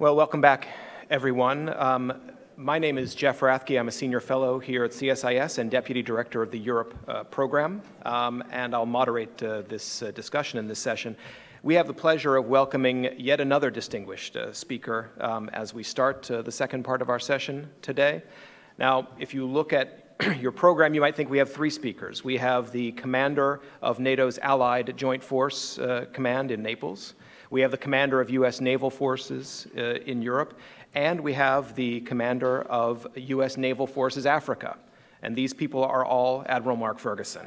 [0.00, 0.66] Well, welcome back,
[1.10, 1.74] everyone.
[1.76, 3.78] Um, my name is Jeff Rathke.
[3.78, 7.82] I'm a senior fellow here at CSIS and deputy director of the Europe uh, program,
[8.06, 11.14] um, and I'll moderate uh, this uh, discussion in this session.
[11.62, 16.30] We have the pleasure of welcoming yet another distinguished uh, speaker um, as we start
[16.30, 18.22] uh, the second part of our session today.
[18.78, 22.24] Now, if you look at your program, you might think we have three speakers.
[22.24, 27.12] We have the commander of NATO's Allied Joint Force uh, Command in Naples.
[27.50, 28.60] We have the commander of U.S.
[28.60, 30.58] naval forces uh, in Europe,
[30.94, 33.56] and we have the commander of U.S.
[33.56, 34.76] Naval Forces Africa.
[35.22, 37.46] And these people are all Admiral Mark Ferguson.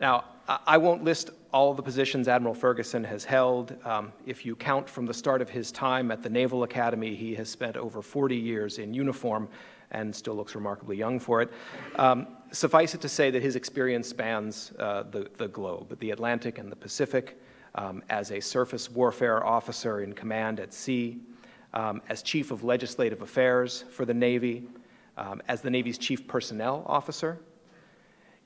[0.00, 3.74] Now, I won't list all the positions Admiral Ferguson has held.
[3.84, 7.34] Um, if you count from the start of his time at the Naval Academy, he
[7.34, 9.48] has spent over 40 years in uniform
[9.90, 11.50] and still looks remarkably young for it.
[11.96, 16.58] Um, suffice it to say that his experience spans uh, the, the globe, the Atlantic
[16.58, 17.40] and the Pacific,
[17.76, 21.20] um, as a surface warfare officer in command at sea,
[21.74, 24.66] um, as Chief of Legislative Affairs for the Navy,
[25.16, 27.38] um, as the Navy's Chief Personnel Officer,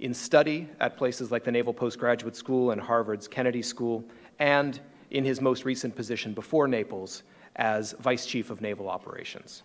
[0.00, 4.04] in study at places like the Naval Postgraduate School and Harvard's Kennedy School,
[4.38, 7.22] and in his most recent position before Naples
[7.56, 9.62] as Vice Chief of Naval Operations.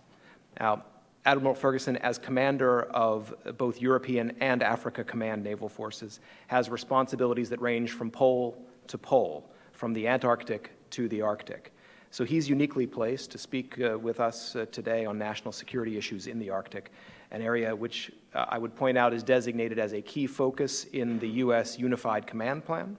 [0.59, 0.83] Now,
[1.25, 7.59] Admiral Ferguson, as commander of both European and Africa Command naval forces, has responsibilities that
[7.61, 11.71] range from pole to pole, from the Antarctic to the Arctic.
[12.11, 16.27] So he's uniquely placed to speak uh, with us uh, today on national security issues
[16.27, 16.91] in the Arctic,
[17.31, 21.19] an area which uh, I would point out is designated as a key focus in
[21.19, 21.77] the U.S.
[21.77, 22.97] Unified Command Plan,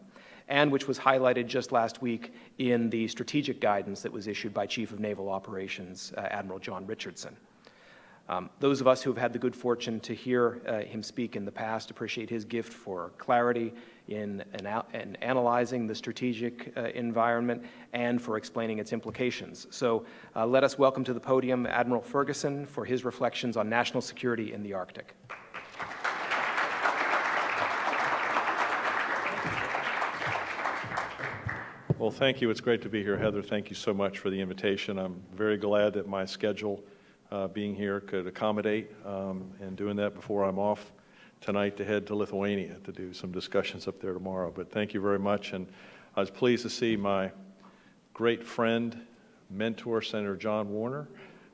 [0.48, 4.66] and which was highlighted just last week in the strategic guidance that was issued by
[4.66, 7.34] Chief of Naval Operations uh, Admiral John Richardson.
[8.28, 11.36] Um, those of us who have had the good fortune to hear uh, him speak
[11.36, 13.72] in the past appreciate his gift for clarity
[14.08, 19.66] in, in, in analyzing the strategic uh, environment and for explaining its implications.
[19.70, 24.00] So uh, let us welcome to the podium Admiral Ferguson for his reflections on national
[24.00, 25.14] security in the Arctic.
[31.98, 32.50] Well, thank you.
[32.50, 33.42] It's great to be here, Heather.
[33.42, 34.98] Thank you so much for the invitation.
[34.98, 36.84] I'm very glad that my schedule
[37.32, 40.92] uh, being here could accommodate um, and doing that before I'm off
[41.46, 44.52] tonight to head to Lithuania to do some discussions up there tomorrow.
[44.52, 45.52] But thank you very much.
[45.52, 45.68] And
[46.16, 47.30] I was pleased to see my
[48.14, 49.00] great friend,
[49.48, 51.06] mentor, Senator John Warner,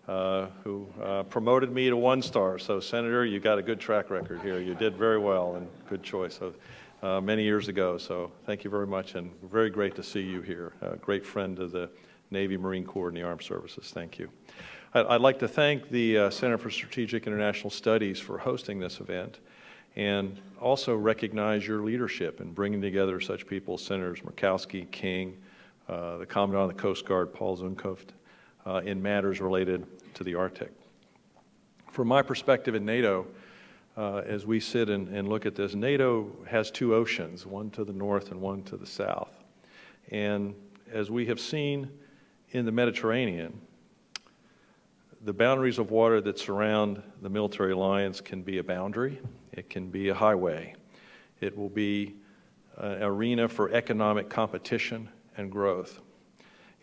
[0.08, 2.58] uh, who uh, promoted me to one star.
[2.58, 4.58] So, Senator, you got a good track record here.
[4.60, 6.38] You did very well and good choice.
[6.38, 6.54] So,
[7.02, 7.98] uh, many years ago.
[7.98, 10.72] So, thank you very much, and very great to see you here.
[10.80, 11.90] A great friend of the
[12.30, 13.90] Navy, Marine Corps, and the Armed Services.
[13.92, 14.30] Thank you.
[14.94, 19.38] I'd like to thank the uh, Center for Strategic International Studies for hosting this event
[19.96, 25.36] and also recognize your leadership in bringing together such people, Senators Murkowski, King,
[25.88, 28.08] uh, the Commandant of the Coast Guard, Paul Zukunft,
[28.64, 30.72] uh, in matters related to the Arctic.
[31.90, 33.26] From my perspective in NATO,
[33.96, 37.84] uh, as we sit and, and look at this, NATO has two oceans, one to
[37.84, 39.30] the north and one to the south.
[40.10, 40.54] And
[40.90, 41.90] as we have seen
[42.52, 43.60] in the Mediterranean,
[45.24, 49.20] the boundaries of water that surround the military alliance can be a boundary,
[49.52, 50.74] it can be a highway,
[51.40, 52.14] it will be
[52.78, 56.00] an arena for economic competition and growth.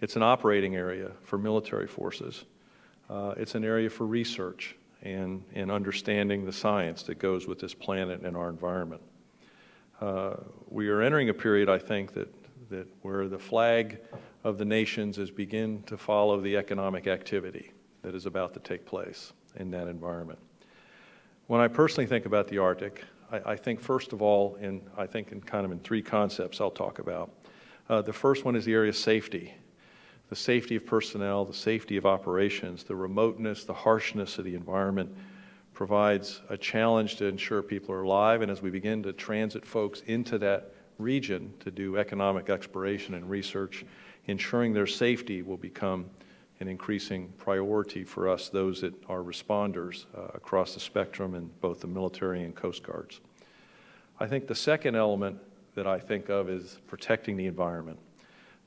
[0.02, 2.46] It's an operating area for military forces.
[3.10, 7.74] Uh, it's an area for research and, and understanding the science that goes with this
[7.74, 9.02] planet and our environment.
[10.00, 10.36] Uh,
[10.68, 12.34] we are entering a period, I think, that,
[12.70, 14.00] that where the flag
[14.44, 17.72] of the nations is begin to follow the economic activity
[18.04, 20.40] that is about to take place in that environment.
[21.50, 25.08] When I personally think about the Arctic, I, I think first of all, in I
[25.08, 27.32] think in kind of in three concepts I'll talk about.
[27.90, 29.56] Uh, the first one is the area of safety,
[30.30, 35.10] the safety of personnel, the safety of operations, the remoteness, the harshness of the environment
[35.74, 38.44] provides a challenge to ensure people are alive.
[38.44, 43.28] And as we begin to transit folks into that region to do economic exploration and
[43.28, 43.86] research,
[44.28, 46.12] ensuring their safety will become
[46.60, 51.80] an increasing priority for us, those that are responders uh, across the spectrum in both
[51.80, 53.22] the military and Coast Guards.
[54.20, 55.40] I think the second element
[55.76, 57.98] that I think of is protecting the environment.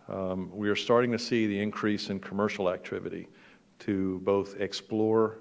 [0.08, 3.28] Um, we are starting to see the increase in commercial activity
[3.80, 5.38] to both explore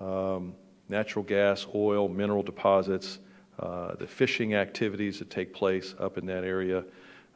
[0.00, 0.54] um,
[0.88, 3.18] natural gas, oil, mineral deposits,
[3.58, 6.84] uh, the fishing activities that take place up in that area,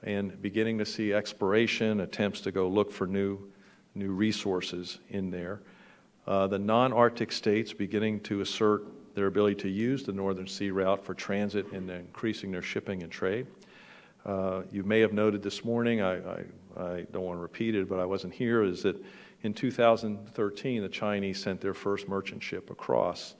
[0.04, 3.38] and beginning to see exploration, attempts to go look for new
[3.94, 5.60] new resources in there.
[6.26, 8.84] Uh, the non Arctic states beginning to assert
[9.14, 13.12] their ability to use the Northern Sea Route for transit and increasing their shipping and
[13.12, 13.46] trade.
[14.24, 16.44] Uh, You may have noted this morning, I, I,
[16.76, 18.96] I don't want to repeat it, but I wasn't here, is that
[19.42, 23.34] in 2013, the Chinese sent their first merchant ship across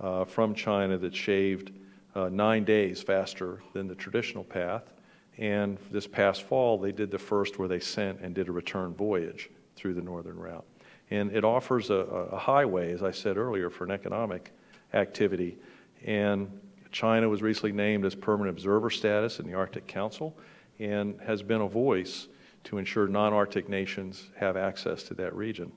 [0.00, 1.72] uh, from China that shaved
[2.14, 4.94] uh, nine days faster than the traditional path.
[5.38, 8.94] And this past fall, they did the first where they sent and did a return
[8.94, 10.64] voyage through the northern route.
[11.10, 14.52] And it offers a, a highway, as I said earlier, for an economic
[14.94, 15.58] activity.
[16.04, 16.60] And
[16.90, 20.36] China was recently named as permanent observer status in the Arctic Council
[20.78, 22.28] and has been a voice
[22.64, 25.72] to ensure non Arctic nations have access to that region.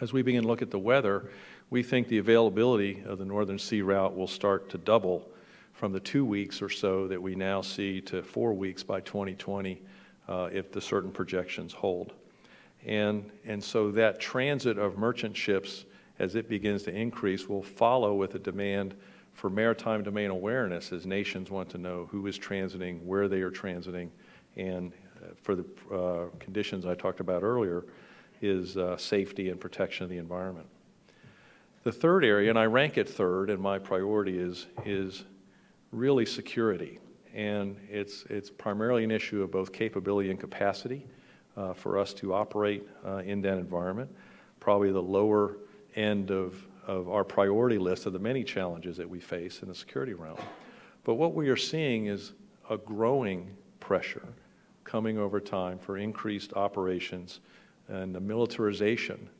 [0.00, 1.30] As we begin to look at the weather,
[1.70, 5.28] we think the availability of the Northern Sea Route will start to double
[5.72, 9.82] from the two weeks or so that we now see to four weeks by 2020
[10.28, 12.12] uh, if the certain projections hold.
[12.86, 15.84] And, and so that transit of merchant ships,
[16.18, 18.94] as it begins to increase, will follow with a demand
[19.32, 23.50] for maritime domain awareness as nations want to know who is transiting, where they are
[23.50, 24.08] transiting,
[24.56, 27.84] and uh, for the uh, conditions I talked about earlier,
[28.42, 30.66] is uh, safety and protection of the environment.
[31.82, 35.24] The third area, and I rank it third, and my priority is, is
[35.90, 36.98] really security.
[37.34, 41.06] And it's, it's primarily an issue of both capability and capacity
[41.74, 44.10] for us to operate uh, in that environment.
[44.60, 45.56] Probably the lower
[45.94, 46.56] end of,
[46.86, 50.36] our priority list of the many challenges that we face in the security realm.
[51.02, 52.34] But what we are seeing is
[52.68, 53.48] a growing
[53.80, 54.26] pressure
[54.84, 57.40] coming over time for increased operations
[57.88, 59.30] and the militarization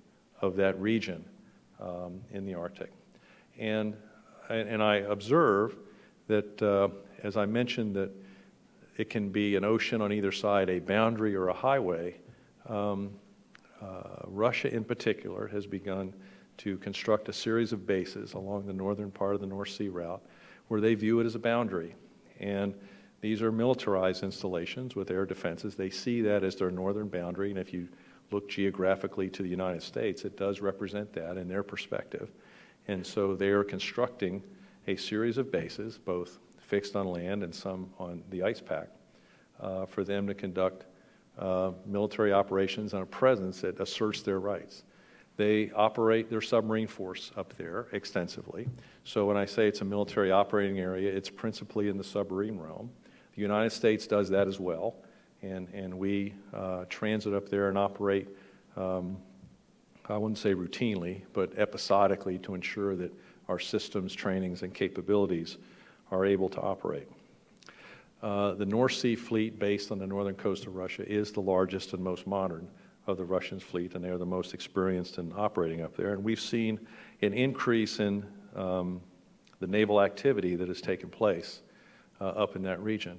[0.40, 1.22] of that region
[1.80, 2.92] um, in the Arctic.
[3.58, 3.94] And,
[4.48, 5.76] and I observe
[6.28, 6.88] that, uh,
[7.22, 8.10] as I mentioned, that
[8.96, 12.16] it can be an ocean on either side, a boundary or a highway.
[12.68, 13.10] Um,
[13.82, 16.14] uh, Russia, in particular, has begun
[16.58, 20.22] to construct a series of bases along the northern part of the North Sea route
[20.68, 21.94] where they view it as a boundary.
[22.40, 22.74] And
[23.20, 25.74] these are militarized installations with air defenses.
[25.74, 27.88] They see that as their northern boundary, and if you
[28.30, 32.30] look geographically to the United States, it does represent that in their perspective.
[32.88, 34.42] And so they are constructing
[34.86, 36.38] a series of bases, both
[36.74, 38.88] fixed on land and some on the ice pack,
[39.60, 40.86] uh, for them to conduct
[41.38, 44.82] uh, military operations and a presence that asserts their rights.
[45.36, 48.66] They operate their submarine force up there extensively.
[49.04, 52.90] So when I say it's a military operating area, it's principally in the submarine realm.
[53.36, 54.96] The United States does that as well,
[55.42, 58.26] and, and we uh, transit up there and operate,
[58.76, 59.16] um,
[60.08, 63.12] I wouldn't say routinely, but episodically to ensure that
[63.48, 65.58] our systems, trainings, and capabilities
[66.14, 67.08] are able to operate.
[68.22, 71.92] Uh, the North Sea fleet, based on the northern coast of Russia, is the largest
[71.92, 72.68] and most modern
[73.06, 76.14] of the Russian fleet, and they are the most experienced in operating up there.
[76.14, 76.80] And we've seen
[77.20, 78.24] an increase in
[78.54, 79.00] um,
[79.60, 81.60] the naval activity that has taken place
[82.20, 83.18] uh, up in that region.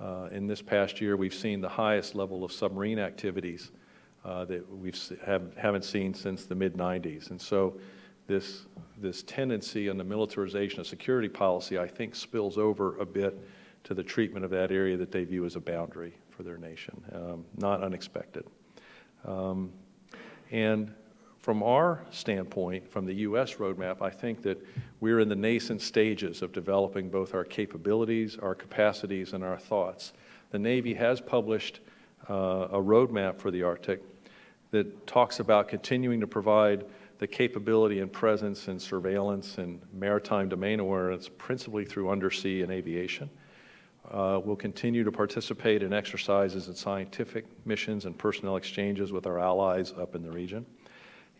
[0.00, 3.72] Uh, in this past year, we've seen the highest level of submarine activities
[4.24, 4.92] uh, that we
[5.26, 7.30] have, haven't seen since the mid 90s.
[7.30, 7.78] And so,
[8.30, 8.66] this,
[8.96, 13.36] this tendency and the militarization of security policy, I think, spills over a bit
[13.82, 17.02] to the treatment of that area that they view as a boundary for their nation.
[17.12, 18.44] Um, not unexpected.
[19.24, 19.72] Um,
[20.52, 20.94] and
[21.40, 23.54] from our standpoint, from the U.S.
[23.54, 24.64] roadmap, I think that
[25.00, 30.12] we're in the nascent stages of developing both our capabilities, our capacities, and our thoughts.
[30.52, 31.80] The Navy has published
[32.28, 34.02] uh, a roadmap for the Arctic
[34.70, 36.84] that talks about continuing to provide
[37.20, 43.28] the capability and presence and surveillance and maritime domain awareness, principally through undersea and aviation.
[44.10, 49.38] Uh, we'll continue to participate in exercises and scientific missions and personnel exchanges with our
[49.38, 50.64] allies up in the region,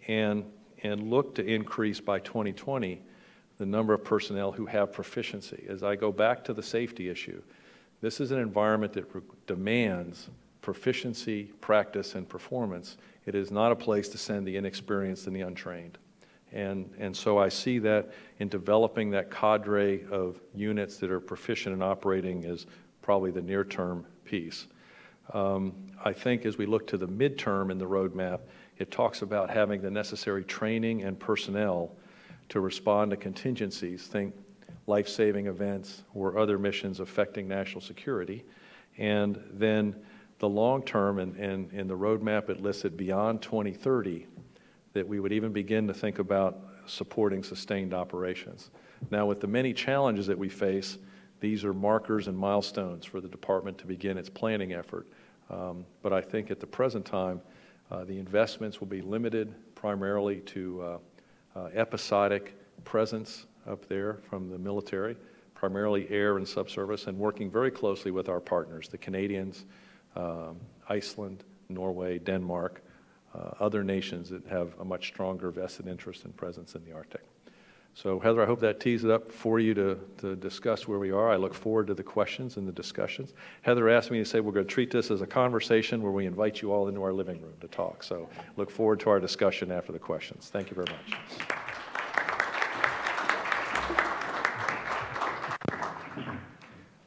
[0.06, 0.44] and,
[0.82, 3.00] and look to increase by 2020
[3.56, 5.64] the number of personnel who have proficiency.
[5.66, 7.40] As I go back to the safety issue,
[8.02, 10.28] this is an environment that re- demands
[10.62, 12.97] proficiency, practice, and performance.
[13.26, 15.99] It is not a place to send the inexperienced and the untrained.
[16.52, 21.75] And, and so I see that in developing that cadre of units that are proficient
[21.75, 22.67] in operating is
[23.02, 24.67] probably the near term piece.
[25.33, 25.73] Um,
[26.05, 28.40] I think as we look to the midterm in the roadmap,
[28.79, 31.93] it talks about having the necessary training and personnel
[32.49, 34.35] to respond to contingencies, think
[34.87, 38.45] life saving events or other missions affecting national security.
[38.99, 39.95] And then
[40.40, 44.26] the long term and, and, and the roadmap it lists it beyond 2030
[44.94, 48.70] that we would even begin to think about supporting sustained operations.
[49.11, 50.99] Now, with the many challenges that we face,
[51.38, 55.06] these are markers and milestones for the department to begin its planning effort.
[55.49, 57.40] Um, but I think at the present time,
[57.90, 60.99] uh, the investments will be limited primarily to uh,
[61.59, 65.16] uh, episodic presence up there from the military,
[65.54, 69.64] primarily air and subsurface, and working very closely with our partners, the Canadians,
[70.17, 70.57] um,
[70.88, 72.83] Iceland, Norway, Denmark,
[73.35, 77.23] uh, other nations that have a much stronger vested interest and presence in the Arctic.
[77.95, 81.11] So Heather, I hope that tees it up for you to, to discuss where we
[81.11, 81.31] are.
[81.31, 83.35] I look forward to the questions and the discussions.
[83.62, 86.26] Heather asked me to say we're going to treat this as a conversation where we
[86.26, 88.02] invite you all into our living room to talk.
[88.02, 90.50] So look forward to our discussion after the questions.
[90.52, 91.19] Thank you very much.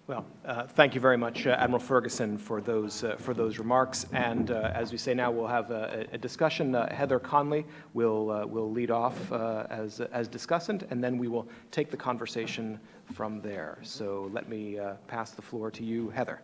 [0.05, 4.05] Well, uh, thank you very much, uh, Admiral Ferguson, for those, uh, for those remarks.
[4.11, 6.75] And uh, as we say now, we'll have a, a discussion.
[6.75, 11.47] Uh, Heather Conley will, uh, will lead off as, as discussant, and then we will
[11.71, 12.81] take the conversation
[13.13, 13.77] from there.
[13.81, 16.41] So let me pass the floor to you, Heather.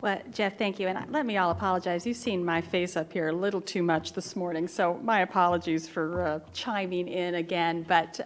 [0.00, 0.88] Well, Jeff, thank you.
[0.88, 2.06] And let me all apologize.
[2.06, 5.86] You've seen my face up here a little too much this morning, so my apologies
[5.86, 7.84] for chiming in again.
[7.86, 8.20] But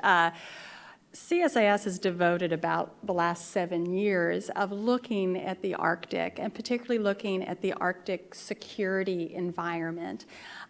[1.17, 7.03] CSIS has devoted about the last seven years of looking at the Arctic and particularly
[7.03, 10.27] looking at the Arctic security environment.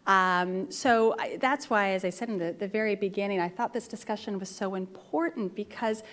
[0.06, 3.74] Um, so I, that's why, as I said in the, the very beginning, I thought
[3.74, 6.04] this discussion was so important because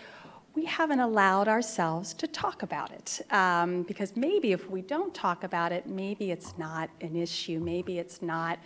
[0.55, 3.21] we haven't allowed ourselves to talk about it.
[3.31, 7.99] Um, because maybe if we don't talk about it, maybe it's not an issue, maybe
[7.99, 8.57] it's not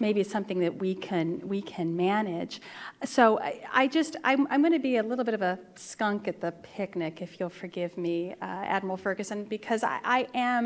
[0.00, 2.60] maybe it's something that we can we can manage.
[3.04, 6.26] So I, I just I'm, I'm going to be a little bit of a skunk
[6.26, 10.64] at the picnic, if you'll forgive me, uh, Admiral Ferguson, because I, I, am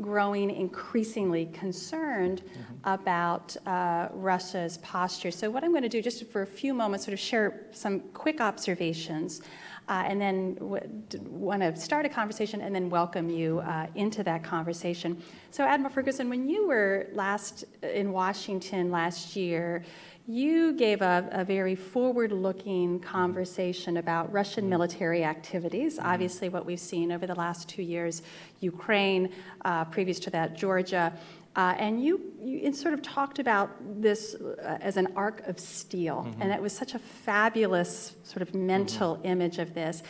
[0.00, 2.94] growing increasingly concerned mm-hmm.
[2.94, 5.32] about uh, Russia's posture.
[5.32, 8.00] So what I'm going to do, just for a few moments, sort of share some
[8.14, 9.42] quick observations
[9.88, 10.80] uh, and then w-
[11.28, 15.20] want to start a conversation and then welcome you uh, into that conversation.
[15.50, 19.82] So, Admiral Ferguson, when you were last in Washington last year,
[20.26, 24.70] you gave a, a very forward looking conversation about Russian mm-hmm.
[24.70, 25.96] military activities.
[25.96, 26.06] Mm-hmm.
[26.06, 28.20] Obviously, what we've seen over the last two years
[28.60, 29.32] Ukraine,
[29.64, 31.12] uh, previous to that, Georgia.
[31.58, 33.68] Uh, and you, you sort of talked about
[34.00, 36.40] this uh, as an arc of steel, mm-hmm.
[36.40, 39.26] and it was such a fabulous sort of mental mm-hmm.
[39.26, 40.04] image of this.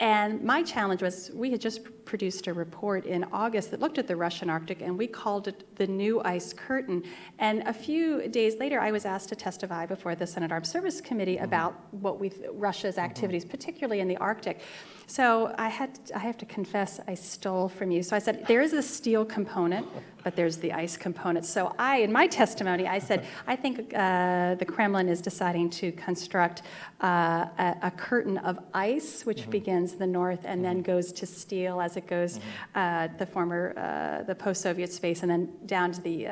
[0.00, 4.06] And my challenge was we had just produced a report in August that looked at
[4.06, 7.02] the Russian Arctic, and we called it the New Ice Curtain.
[7.38, 11.00] And a few days later, I was asked to testify before the Senate Armed Services
[11.00, 11.44] Committee mm-hmm.
[11.44, 13.50] about what we Russia's activities, mm-hmm.
[13.50, 14.60] particularly in the Arctic.
[15.06, 18.02] So I had I have to confess I stole from you.
[18.02, 19.86] So I said there is a steel component,
[20.26, 21.46] but there's the ice component.
[21.46, 25.92] So I, in my testimony, I said I think uh, the Kremlin is deciding to
[25.92, 26.62] construct
[27.00, 29.50] uh, a, a, curtain of ice, which mm-hmm.
[29.52, 30.92] begins the north and then mm-hmm.
[30.94, 32.48] goes to steel as it goes mm-hmm.
[32.74, 36.26] uh, the former uh, the post-Soviet space and then down to the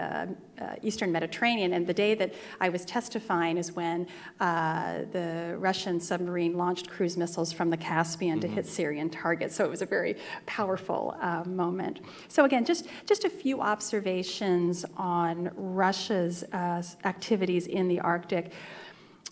[0.60, 1.72] uh, Eastern Mediterranean.
[1.72, 4.06] And the day that I was testifying is when
[4.40, 8.48] uh, the Russian submarine launched cruise missiles from the Caspian mm-hmm.
[8.48, 9.54] to hit Syrian targets.
[9.54, 12.00] So it was a very powerful uh, moment.
[12.28, 18.50] So again, just just a few observations on Russia's uh, activities in the Arctic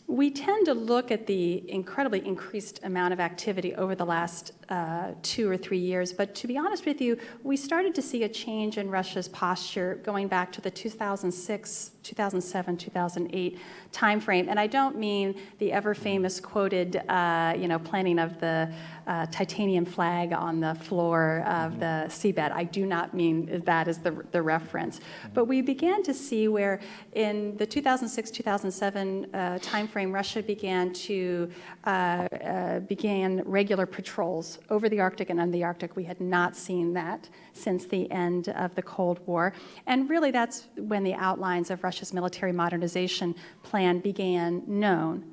[0.09, 5.13] we tend to look at the incredibly increased amount of activity over the last uh,
[5.23, 6.15] two or three years.
[6.15, 10.01] But to be honest with you, we started to see a change in Russia's posture
[10.03, 13.59] going back to the 2006, 2007, 2008
[13.93, 14.49] timeframe.
[14.49, 18.73] And I don't mean the ever famous quoted, uh, you know, planting of the
[19.07, 22.51] uh, titanium flag on the floor of the seabed.
[22.53, 25.01] I do not mean that as the, the reference.
[25.35, 26.81] But we began to see where
[27.13, 31.51] in the 2006 2007 uh, timeframe, Russia began to
[31.85, 35.97] uh, uh, began regular patrols over the Arctic and under the Arctic.
[35.97, 39.53] We had not seen that since the end of the Cold War.
[39.87, 45.33] And really, that's when the outlines of Russia's military modernization plan began known.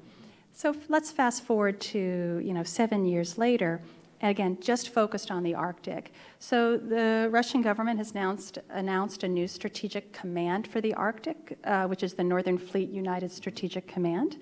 [0.53, 3.81] So let's fast forward to you know seven years later.
[4.21, 6.12] Again, just focused on the Arctic.
[6.39, 11.86] So the Russian government has announced, announced a new strategic command for the Arctic, uh,
[11.86, 14.36] which is the Northern Fleet United Strategic Command.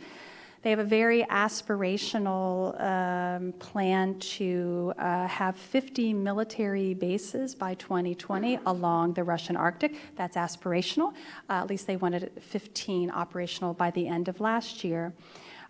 [0.64, 8.60] They have a very aspirational um, plan to uh, have 50 military bases by 2020
[8.66, 9.96] along the Russian Arctic.
[10.16, 11.14] That's aspirational.
[11.50, 15.14] Uh, at least they wanted 15 operational by the end of last year.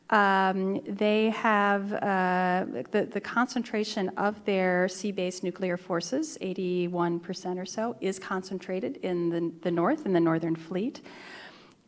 [0.09, 7.65] Um, they have uh, the, the concentration of their sea based nuclear forces, 81% or
[7.65, 11.01] so, is concentrated in the, the north, in the Northern Fleet.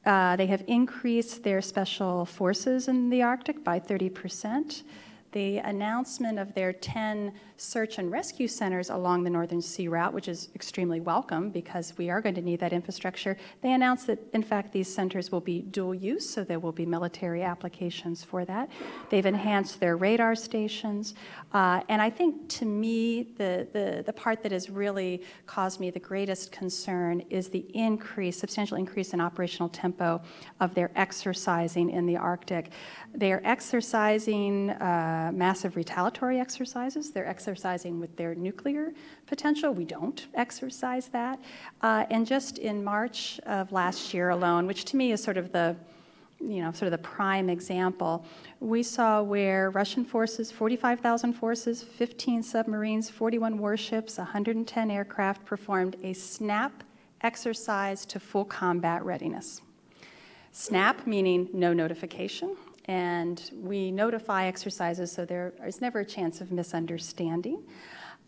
[0.09, 4.81] Uh, they have increased their special forces in the Arctic by 30%.
[5.31, 10.27] The announcement of their 10 search and rescue centers along the Northern Sea Route, which
[10.27, 14.41] is extremely welcome because we are going to need that infrastructure, they announced that, in
[14.41, 18.69] fact, these centers will be dual use, so there will be military applications for that.
[19.09, 21.15] They've enhanced their radar stations.
[21.53, 25.89] Uh, and I think to me, the, the, the part that has really caused me
[25.89, 30.21] the greatest concern is the increase, substantial increase in operational tempo
[30.61, 32.71] of their exercising in the Arctic.
[33.13, 37.11] They are exercising uh, massive retaliatory exercises.
[37.11, 38.93] They're exercising with their nuclear
[39.27, 39.73] potential.
[39.73, 41.39] We don't exercise that.
[41.81, 45.51] Uh, and just in March of last year alone, which to me is sort of
[45.51, 45.75] the
[46.41, 48.25] you know, sort of the prime example,
[48.61, 56.13] we saw where Russian forces, 45,000 forces, 15 submarines, 41 warships, 110 aircraft performed a
[56.13, 56.83] SNAP
[57.21, 59.61] exercise to full combat readiness.
[60.51, 62.55] SNAP meaning no notification,
[62.89, 67.61] and we notify exercises so there is never a chance of misunderstanding.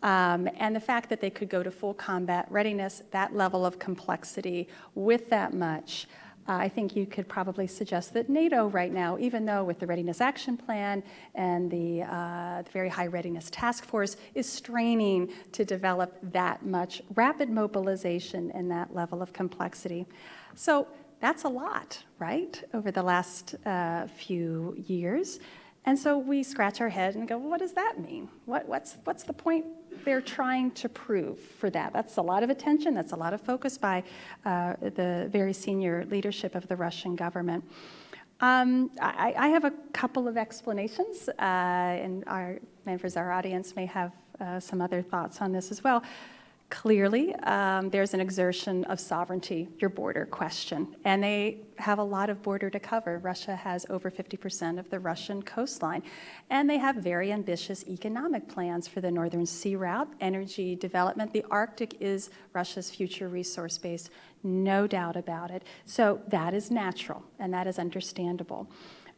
[0.04, 3.80] Um, and the fact that they could go to full combat readiness, that level of
[3.80, 6.06] complexity with that much,
[6.48, 9.86] uh, I think you could probably suggest that NATO right now, even though with the
[9.86, 11.02] Readiness Action Plan
[11.34, 17.02] and the, uh, the Very High Readiness Task Force, is straining to develop that much
[17.16, 20.06] rapid mobilization and that level of complexity.
[20.54, 20.86] So
[21.22, 25.38] that's a lot, right, over the last uh, few years.
[25.84, 28.28] And so we scratch our head and go, well, what does that mean?
[28.44, 29.64] What, what's, what's the point
[30.04, 31.92] they're trying to prove for that?
[31.92, 34.02] That's a lot of attention, that's a lot of focus by
[34.44, 37.64] uh, the very senior leadership of the Russian government.
[38.40, 43.76] Um, I, I, have a couple of explanations, uh, and our members, of our audience
[43.76, 44.10] may have
[44.40, 46.02] uh, some other thoughts on this as well.
[46.72, 52.30] Clearly, um, there's an exertion of sovereignty, your border question, and they have a lot
[52.30, 53.18] of border to cover.
[53.18, 56.02] Russia has over 50% of the Russian coastline,
[56.48, 61.34] and they have very ambitious economic plans for the Northern Sea Route, energy development.
[61.34, 64.08] The Arctic is Russia's future resource base,
[64.42, 65.64] no doubt about it.
[65.84, 68.66] So that is natural, and that is understandable.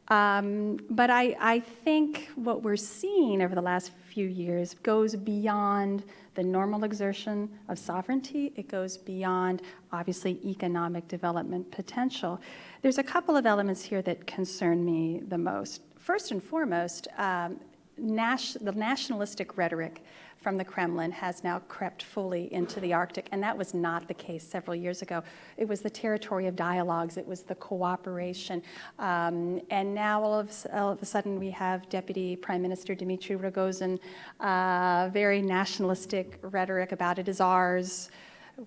[0.08, 6.04] Um, but I, I think what we're seeing over the last few years goes beyond
[6.34, 8.52] the normal exertion of sovereignty.
[8.56, 12.40] It goes beyond, obviously, economic development potential.
[12.82, 15.82] There's a couple of elements here that concern me the most.
[15.97, 17.58] First and foremost, um,
[17.97, 20.02] nas- the nationalistic rhetoric
[20.45, 24.15] from the Kremlin has now crept fully into the Arctic, and that was not the
[24.15, 25.23] case several years ago.
[25.57, 28.63] It was the territory of dialogues, it was the cooperation,
[28.99, 33.37] um, and now all of, all of, a sudden we have Deputy Prime Minister Dmitry
[33.37, 33.99] Rogozin,
[34.41, 38.11] uh, very nationalistic rhetoric about it is ours,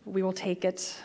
[0.05, 0.95] we will take it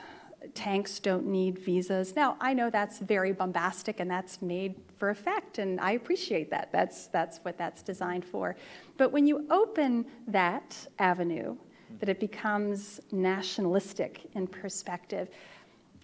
[0.54, 2.16] tanks don't need visas.
[2.16, 6.70] Now, I know that's very bombastic and that's made for effect, and I appreciate that.
[6.72, 8.56] That's, that's what that's designed for.
[8.96, 11.56] But when you open that avenue,
[12.00, 15.28] that it becomes nationalistic in perspective,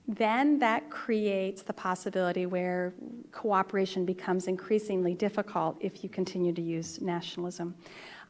[0.06, 2.94] then that creates the possibility where
[3.30, 7.74] cooperation becomes increasingly difficult if you continue to use nationalism.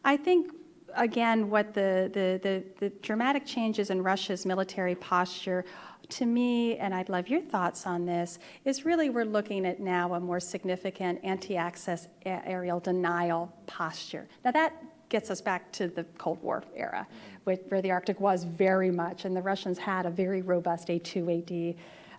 [0.04, 0.52] I think
[0.94, 5.64] again, what the, the, the, the, dramatic changes in Russia's military posture
[6.10, 10.14] to me, and I'd love your thoughts on this, is really we're looking at now
[10.14, 14.28] a more significant anti access area denial posture.
[14.44, 14.72] Now, that
[15.08, 17.06] gets us back to the Cold War era,
[17.44, 21.76] where the Arctic was very much, and the Russians had a very robust A2AD.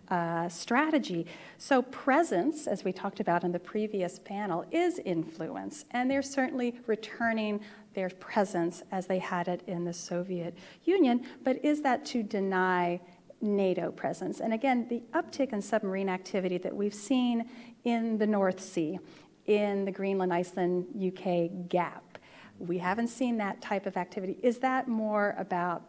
[0.09, 1.27] Uh, strategy.
[1.59, 6.79] So, presence, as we talked about in the previous panel, is influence, and they're certainly
[6.87, 7.59] returning
[7.93, 11.27] their presence as they had it in the Soviet Union.
[11.43, 12.99] But is that to deny
[13.41, 14.39] NATO presence.
[14.39, 17.49] And again, the uptick in submarine activity that we've seen
[17.83, 18.99] in the North Sea,
[19.45, 22.17] in the Greenland, Iceland, UK gap,
[22.59, 24.37] we haven't seen that type of activity.
[24.43, 25.83] Is that more about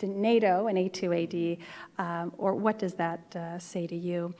[0.00, 1.58] NATO and A2AD,
[1.98, 4.34] um, or what does that uh, say to you?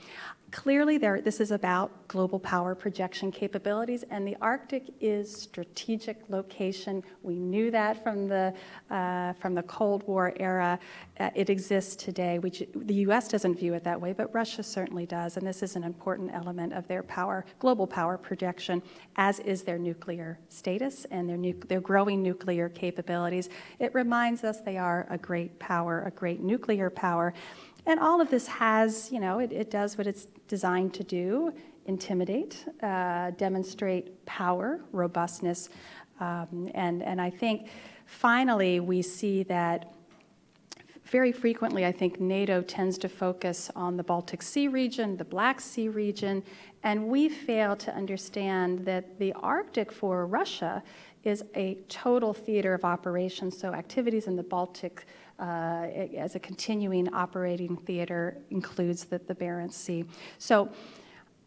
[0.52, 7.02] Clearly, there, this is about global power projection capabilities, and the Arctic is strategic location.
[7.22, 8.52] We knew that from the,
[8.90, 10.78] uh, from the Cold War era.
[11.18, 12.38] Uh, it exists today.
[12.38, 13.28] The U.S.
[13.28, 16.74] doesn't view it that way, but Russia certainly does, and this is an important element
[16.74, 18.82] of their power, global power projection,
[19.16, 23.48] as is their nuclear status and their, nu- their growing nuclear capabilities.
[23.78, 27.32] It reminds us they are a great power, a great nuclear power.
[27.86, 31.52] And all of this has, you know, it, it does what it's designed to do
[31.86, 35.68] intimidate, uh, demonstrate power, robustness.
[36.20, 37.68] Um, and, and I think
[38.06, 39.92] finally we see that
[41.04, 45.60] very frequently, I think NATO tends to focus on the Baltic Sea region, the Black
[45.60, 46.42] Sea region,
[46.84, 50.82] and we fail to understand that the Arctic for Russia
[51.24, 53.58] is a total theater of operations.
[53.58, 55.06] So, activities in the Baltic
[55.38, 60.04] uh, as a continuing operating theater includes the, the Barents Sea.
[60.38, 60.70] So,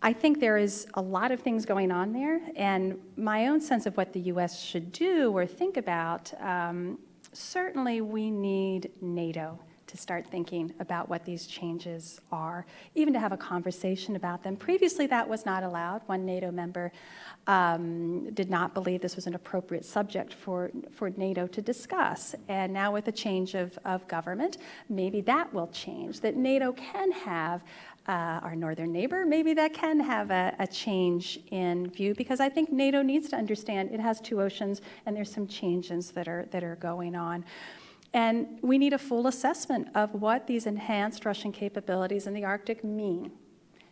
[0.02, 3.86] I think there is a lot of things going on there, and my own sense
[3.86, 4.62] of what the U.S.
[4.62, 7.00] should do or think about um,
[7.34, 13.32] certainly we need NATO to start thinking about what these changes are, even to have
[13.32, 14.56] a conversation about them.
[14.56, 16.02] Previously, that was not allowed.
[16.08, 16.92] One NATO member
[17.48, 22.36] um, did not believe this was an appropriate subject for, for NATO to discuss.
[22.48, 24.58] And now, with a change of, of government,
[24.90, 27.64] maybe that will change, that NATO can have
[28.08, 32.50] uh, our northern neighbor, maybe that can have a, a, change in view because I
[32.50, 36.46] think NATO needs to understand it has two oceans and there's some changes that are,
[36.52, 37.44] that are going on.
[38.16, 42.82] And we need a full assessment of what these enhanced Russian capabilities in the Arctic
[42.82, 43.34] mean.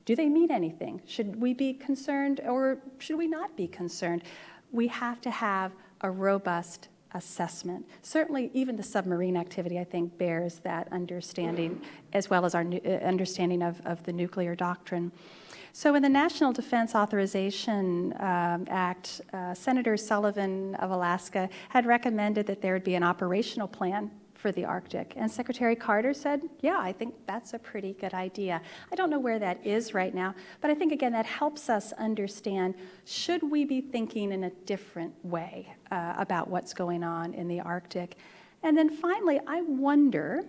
[0.05, 1.01] Do they mean anything?
[1.05, 4.23] Should we be concerned or should we not be concerned?
[4.71, 7.86] We have to have a robust assessment.
[8.01, 11.81] Certainly, even the submarine activity, I think, bears that understanding,
[12.13, 15.12] as well as our uh, understanding of, of the nuclear doctrine.
[15.75, 22.45] So, in the National Defense Authorization um, Act, uh, Senator Sullivan of Alaska had recommended
[22.45, 25.13] that there would be an operational plan for the Arctic.
[25.15, 28.62] And Secretary Carter said, Yeah, I think that's a pretty good idea.
[28.91, 31.91] I don't know where that is right now, but I think, again, that helps us
[31.93, 37.47] understand should we be thinking in a different way uh, about what's going on in
[37.47, 38.17] the Arctic?
[38.62, 40.43] And then finally, I wonder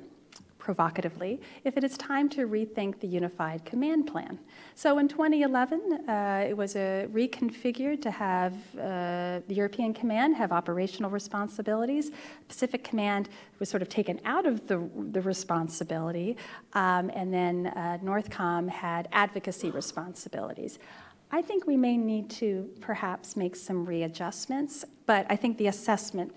[0.65, 4.39] provocatively, if it is time to rethink the unified command plan.
[4.75, 10.53] So in 2011, uh, it was uh, reconfigured to have uh, the European Command have
[10.53, 12.13] operational responsibilities.
[12.49, 16.39] Pacific Command was sort of taken out of the, the responsibility,
[16.73, 20.79] um, and then uh, NORTHCOM had advocacy responsibilities.
[21.31, 26.33] I think we may need to perhaps make some readjustments, but I think the assessment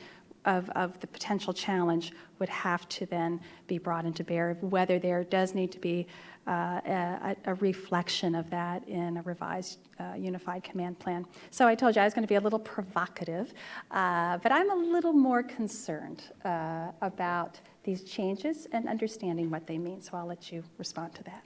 [0.48, 5.24] of, of the potential challenge would have to then be brought into bear, whether there
[5.24, 6.08] does need to be
[6.48, 11.26] uh, a, a, reflection of that in a revised uh, unified command plan.
[11.52, 13.54] So I told you I was going to be a little provocative,
[13.92, 19.78] uh, but I'm a little more concerned uh, about these changes and understanding what they
[19.78, 20.02] mean.
[20.02, 21.44] So I'll let you respond to that.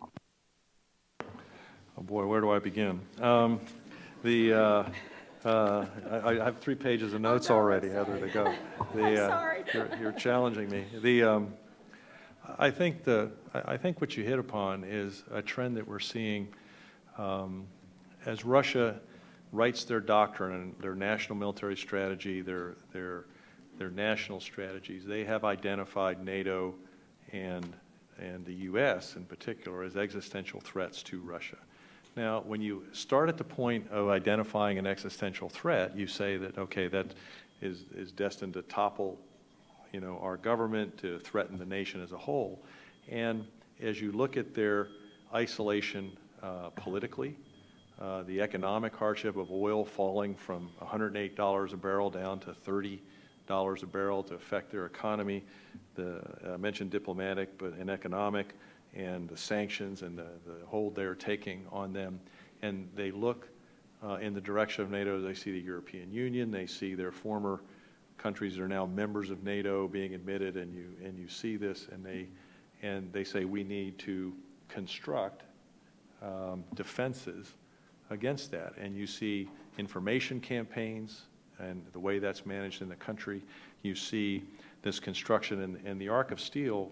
[1.98, 3.00] Oh boy, where do I begin?
[3.20, 3.60] Um,
[4.24, 4.54] the
[5.46, 8.54] uh, I, I, have three pages of notes oh, no, already, Heather, to go.
[8.96, 9.64] The, I'm uh, sorry.
[9.74, 10.86] You're, you're, challenging me.
[11.02, 11.54] The, um,
[12.60, 16.50] I, think the, I think what you hit upon is a trend that we're seeing
[17.18, 17.66] um,
[18.26, 19.00] as Russia
[19.52, 23.26] writes their doctrine and their national military strategy, their, their,
[23.78, 25.06] their national strategies.
[25.06, 26.76] They have identified NATO
[27.32, 27.74] and,
[28.20, 29.16] and the U.S.
[29.16, 31.58] in particular as existential threats to Russia.
[32.16, 36.58] Now, when you start at the point of identifying an existential threat, you say that,
[36.58, 37.14] okay, that
[37.62, 39.18] is, is destined to topple,
[39.94, 42.62] you know, our government, to threaten the nation as a whole.
[43.10, 43.46] And
[43.82, 44.90] as you look at their
[45.34, 46.12] isolation
[46.44, 47.38] uh, politically,
[48.02, 53.00] uh, the economic hardship of oil falling from $108 a barrel down to $30
[53.50, 55.44] a barrel to affect their economy,
[55.96, 56.22] the
[56.52, 58.54] I mentioned diplomatic but and economic,
[58.94, 62.20] and the sanctions and the, the hold they're taking on them.
[62.62, 63.48] And they look
[64.04, 65.22] uh, in the direction of NATO.
[65.22, 66.52] They see the European Union.
[66.52, 67.62] They see their former
[68.18, 71.88] countries that are now members of NATO being admitted, and you and you see this,
[71.92, 72.28] and they
[72.82, 74.34] and they say we need to
[74.68, 75.44] construct
[76.22, 77.54] um, defenses
[78.10, 78.74] against that.
[78.78, 81.24] And you see information campaigns
[81.60, 83.44] and the way that's managed in the country.
[83.84, 84.44] You see
[84.82, 86.92] this construction, and, and the Arc of Steel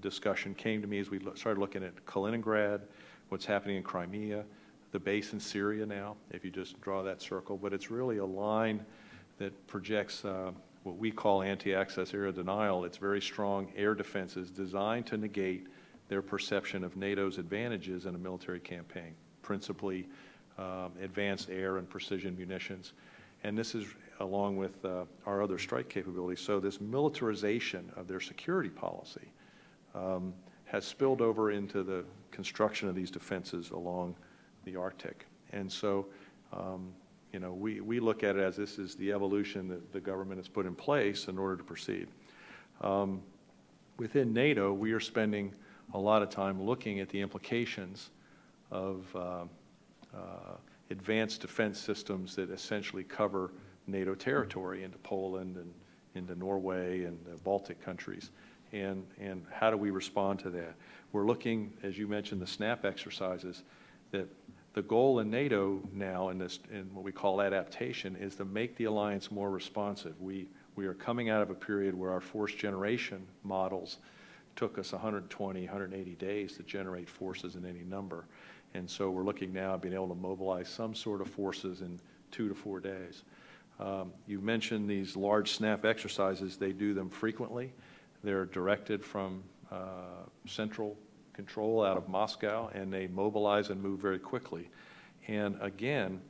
[0.00, 2.80] discussion came to me as we started looking at Kaliningrad,
[3.28, 4.44] what's happening in Crimea,
[4.92, 7.56] the base in Syria now, if you just draw that circle.
[7.56, 8.84] But it's really a line
[9.38, 10.52] that projects uh,
[10.84, 12.84] what we call anti access area denial.
[12.84, 15.66] It's very strong air defenses designed to negate
[16.08, 20.06] their perception of NATO's advantages in a military campaign, principally
[20.58, 22.92] um, advanced air and precision munitions.
[23.42, 23.86] And this is
[24.20, 26.40] along with uh, our other strike capabilities.
[26.40, 29.28] So, this militarization of their security policy
[29.96, 34.14] um, has spilled over into the construction of these defenses along
[34.64, 35.26] the Arctic.
[35.52, 36.06] And so,
[36.52, 36.92] um,
[37.32, 40.38] you know, we, we look at it as this is the evolution that the government
[40.38, 42.08] has put in place in order to proceed.
[42.80, 43.22] Um,
[43.96, 45.54] within NATO, we are spending
[45.94, 48.10] a lot of time looking at the implications
[48.70, 49.44] of uh,
[50.14, 50.56] uh,
[50.90, 53.52] advanced defense systems that essentially cover
[53.86, 55.72] NATO territory into Poland and
[56.14, 58.30] into Norway and the Baltic countries.
[58.72, 60.74] And, and how do we respond to that?
[61.12, 63.62] We're looking, as you mentioned, the SNAP exercises,
[64.10, 64.28] that
[64.74, 68.76] the goal in NATO now, in this, in what we call adaptation, is to make
[68.76, 70.20] the alliance more responsive.
[70.20, 73.98] We, we are coming out of a period where our force generation models
[74.54, 78.26] took us 120, 180 days to generate forces in any number.
[78.74, 81.98] And so we're looking now at being able to mobilize some sort of forces in
[82.30, 83.22] two to four days.
[83.78, 86.56] Um, You mentioned these large SNAP exercises.
[86.56, 87.72] They do them frequently.
[88.26, 90.96] They're directed from uh, central
[91.32, 94.68] control out of Moscow, and they mobilize and move very quickly.
[95.28, 96.20] And again,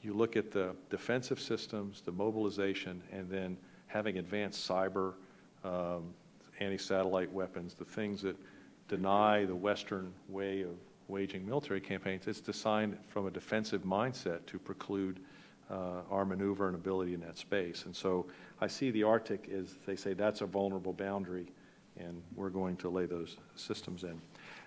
[0.00, 3.56] you look at the defensive systems, the mobilization, and then
[3.88, 5.14] having advanced cyber,
[5.64, 6.14] um,
[6.60, 8.36] anti-satellite weapons, the things that
[8.86, 10.76] deny the Western way of
[11.08, 15.18] waging military campaigns, it's designed from a defensive mindset to preclude
[15.70, 17.84] uh, our maneuver and ability in that space.
[17.86, 18.26] And so
[18.60, 21.46] I see the Arctic as, they say, that's a vulnerable boundary,
[21.98, 24.20] and we're going to lay those systems in.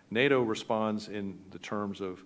[0.09, 2.23] NATO responds in the terms of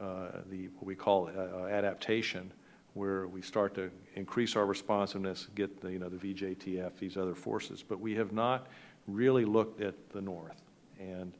[0.00, 2.52] uh, the, what we call uh, adaptation,
[2.94, 7.34] where we start to increase our responsiveness, get the, you know, the VJTF, these other
[7.34, 7.82] forces.
[7.86, 8.68] But we have not
[9.06, 10.62] really looked at the North
[10.98, 11.32] and,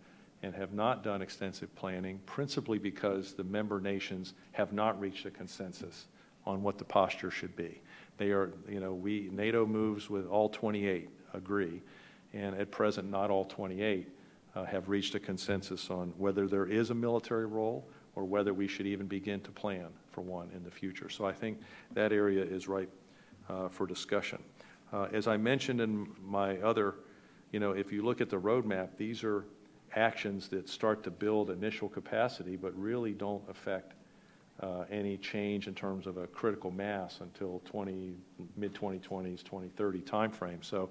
[0.43, 5.31] and have not done extensive planning, principally because the member nations have not reached a
[5.31, 6.07] consensus
[6.47, 7.81] on what the posture should be.
[8.17, 11.83] They are, you know, we, NATO moves with all 28 agree,
[12.33, 14.09] and at present, not all 28
[14.55, 18.69] uh, have reached a consensus on whether there is a military role or whether we
[18.69, 21.09] should even begin to plan for one in the future.
[21.09, 21.59] So I think
[21.93, 22.91] that area is ripe
[23.49, 24.43] uh, for discussion.
[24.93, 26.95] Uh, As I mentioned in my other,
[27.51, 29.45] you know, if you look at the roadmap, these are
[29.97, 33.95] actions that start to build initial capacity, but really don't affect
[34.61, 38.15] uh, any change in terms of a critical mass until 20,
[38.57, 40.65] mid-2020s, 2030 timeframe.
[40.65, 40.91] So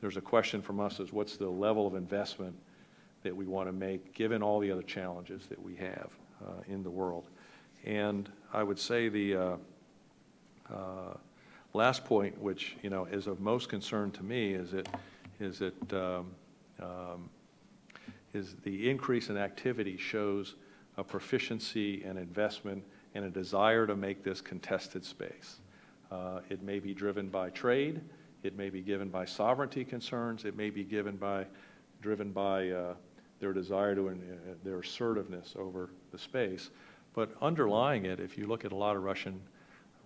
[0.00, 2.54] there's a question from us is what's the level of investment
[3.22, 6.10] that we want to make, given all the other challenges that we have
[6.44, 7.28] uh, in the world.
[7.84, 9.56] And I would say the uh,
[10.70, 11.16] uh,
[11.72, 14.88] last point, which, you know, is of most concern to me, is that,
[15.40, 16.26] is that, um,
[16.82, 17.30] um,
[18.32, 20.56] is the increase in activity shows
[20.96, 22.82] a proficiency and investment
[23.14, 25.60] and a desire to make this contested space.
[26.10, 28.00] Uh, It may be driven by trade,
[28.42, 31.46] it may be given by sovereignty concerns, it may be given by,
[32.02, 32.94] driven by uh,
[33.40, 34.12] their desire to, uh,
[34.62, 36.70] their assertiveness over the space.
[37.14, 39.40] But underlying it, if you look at a lot of Russian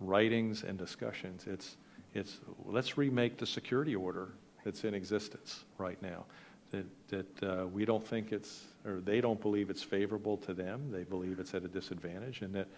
[0.00, 1.76] writings and discussions, it's,
[2.14, 4.28] it's, let's remake the security order
[4.64, 6.24] that's in existence right now.
[6.70, 10.90] That, that uh, we don't think it's, or they don't believe it's favorable to them.
[10.92, 12.42] They believe it's at a disadvantage.
[12.42, 12.68] And that,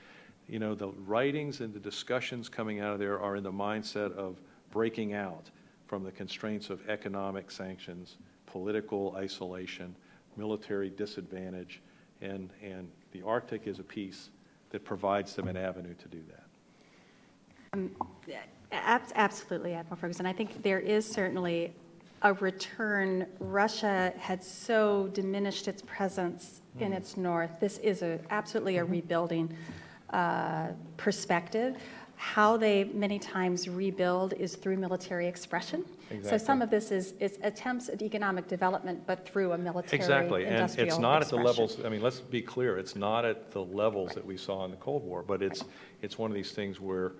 [0.48, 4.12] you know, the writings and the discussions coming out of there are in the mindset
[4.12, 5.50] of breaking out
[5.87, 9.94] from the constraints of economic sanctions, political isolation,
[10.37, 11.81] military disadvantage,
[12.20, 14.31] and, and the Arctic is a piece
[14.70, 16.44] that provides them an avenue to do that.
[17.72, 17.90] Um,
[18.72, 20.26] Ab- Absolutely, Admiral Ferguson.
[20.26, 21.72] I think there is certainly
[22.22, 23.26] a return.
[23.38, 26.94] Russia had so diminished its presence in mm-hmm.
[26.94, 27.59] its north.
[27.61, 28.92] This is a, absolutely a mm-hmm.
[28.92, 29.57] rebuilding
[30.12, 31.77] uh, perspective.
[32.16, 35.85] How they many times rebuild is through military expression.
[36.23, 40.44] So some of this is, is attempts at economic development, but through a military Exactly,
[40.44, 43.62] and it's not at the levels, I mean, let's be clear, it's not at the
[43.64, 45.64] levels that we saw in the Cold War, but it's,
[46.03, 47.12] it's one of these things where,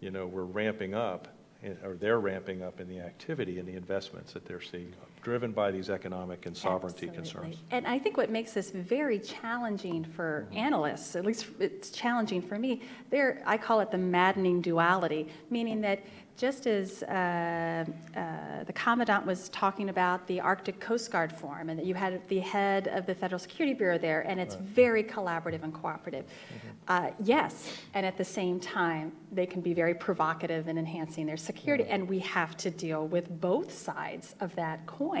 [0.00, 1.28] you know, we're ramping up,
[1.82, 4.92] or they're ramping up in the activity and the investments that they're seeing,
[5.26, 7.50] driven by these economic and sovereignty Absolutely.
[7.50, 7.56] concerns.
[7.72, 10.58] And I think what makes this very challenging for Mm-hmm.
[10.58, 15.80] analysts, at least it's challenging for me, there, I call it the maddening duality, meaning
[15.80, 15.98] that
[16.36, 17.84] just as uh,
[18.14, 22.12] uh, the Commandant was talking about the Arctic Coast Guard Forum, and that you had
[22.28, 26.26] the head of the Federal Security Bureau there, and it's very collaborative and cooperative.
[26.26, 26.68] Mm-hmm.
[26.94, 27.52] Uh, Yes,
[27.94, 29.06] and at the same time,
[29.38, 33.26] they can be very provocative in enhancing their security, and we have to deal with
[33.50, 35.15] both sides of that coin.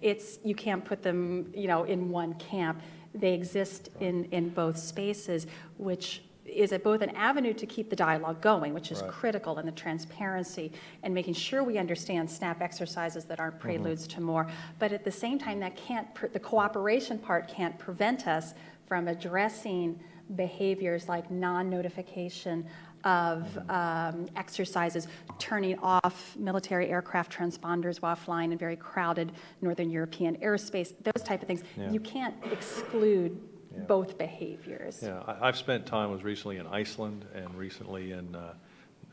[0.00, 2.80] It's, you can't put them, you know, in one camp.
[3.14, 5.46] They exist in, in both spaces,
[5.78, 9.10] which is a- both an avenue to keep the dialogue going, which is Right.
[9.10, 13.62] critical, and the transparency, and making sure we understand SNAP exercises that aren't mm-hmm.
[13.62, 14.46] preludes to more.
[14.78, 18.54] But at the same time, that can't, pre- the cooperation part can't prevent us
[18.86, 20.00] from addressing
[20.36, 22.66] behaviors like non-notification
[23.04, 25.08] of um, exercises,
[25.38, 31.42] turning off military aircraft transponders while flying in very crowded northern European airspace, those type
[31.42, 31.62] of things.
[31.76, 31.90] Yeah.
[31.90, 33.40] You can't exclude
[33.72, 33.84] Yeah.
[33.86, 35.00] both behaviors.
[35.00, 38.54] Yeah, I, I've spent time, was recently in Iceland and recently in, uh,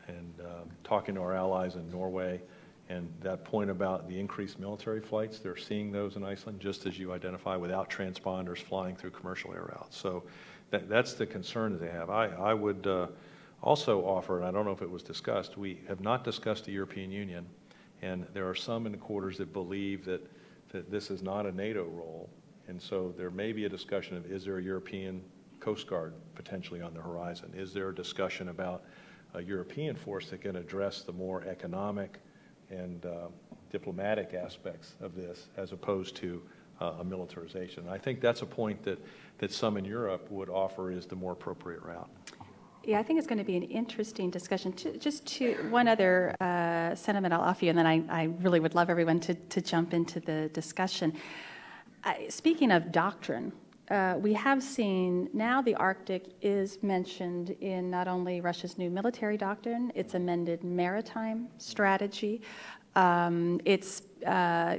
[0.08, 2.40] and um, talking to our allies in Norway
[2.88, 6.98] And that point about the increased military flights, they're seeing those in Iceland, just as
[6.98, 9.96] you identify, without transponders flying through commercial air routes.
[9.96, 10.22] So
[10.70, 12.08] that, that's the concern that they have.
[12.08, 13.08] I, I would uh,
[13.62, 16.72] also offer, and I don't know if it was discussed, we have not discussed the
[16.72, 17.46] European Union,
[18.02, 20.24] and there are some in the quarters that believe that,
[20.70, 22.30] that this is not a NATO role.
[22.68, 25.22] And so there may be a discussion of, is there a European
[25.58, 27.52] Coast Guard potentially on the horizon?
[27.56, 28.84] Is there a discussion about
[29.34, 32.18] a European force that can address the more economic
[32.70, 33.28] and uh,
[33.70, 36.42] diplomatic aspects of this as opposed to
[36.80, 37.88] uh, a militarization?
[37.88, 38.98] I think that's a point that,
[39.38, 42.10] that some in Europe would offer is the more appropriate route.
[42.88, 44.72] Yeah, I think it's going to be an interesting discussion.
[44.98, 48.74] Just to, one other uh, sentiment I'll offer you, and then I, I really would
[48.74, 51.12] love everyone to, to jump into the discussion.
[52.04, 53.52] I- Speaking of doctrine,
[53.90, 59.36] uh, we have seen now the Arctic is mentioned in not only Russia's new military
[59.36, 62.40] doctrine, its amended maritime strategy.
[62.96, 64.78] Um, it's uh,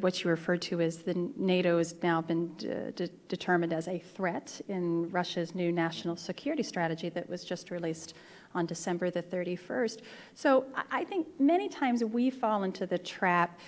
[0.00, 3.98] what you referred to as the NATO has now been de- de- determined as a
[3.98, 8.14] threat in Russia's new national security strategy that was just released
[8.54, 10.00] on December the 31st.
[10.34, 13.58] So I- think many times we fall into the trap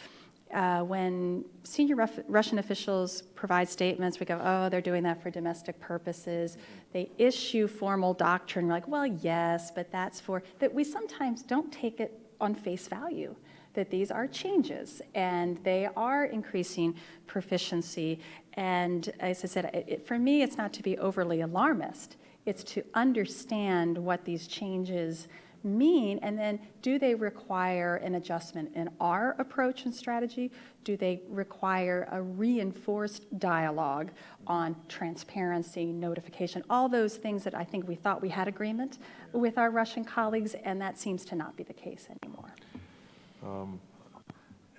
[0.52, 5.30] uh, when senior Ruf- Russian officials provide statements, we go, oh, they're doing that for
[5.30, 6.58] domestic purposes.
[6.92, 11.72] They issue formal doctrine, we're like, well, yes, but that's for, that we sometimes don't
[11.72, 13.34] take it on face value,
[13.74, 16.94] that these are changes and they are increasing
[17.26, 18.20] proficiency.
[18.54, 22.64] And as I said, it, it- for me, it's not to be overly alarmist, it's
[22.64, 25.28] to understand what these changes
[25.64, 30.50] mean, and then do they require an adjustment in our approach and strategy?
[30.82, 34.10] Do they require a reinforced dialogue
[34.48, 38.98] on transparency, notification, all those things that I think we thought we had agreement
[39.32, 42.54] with our Russian colleagues, and that seems to not be the case anymore.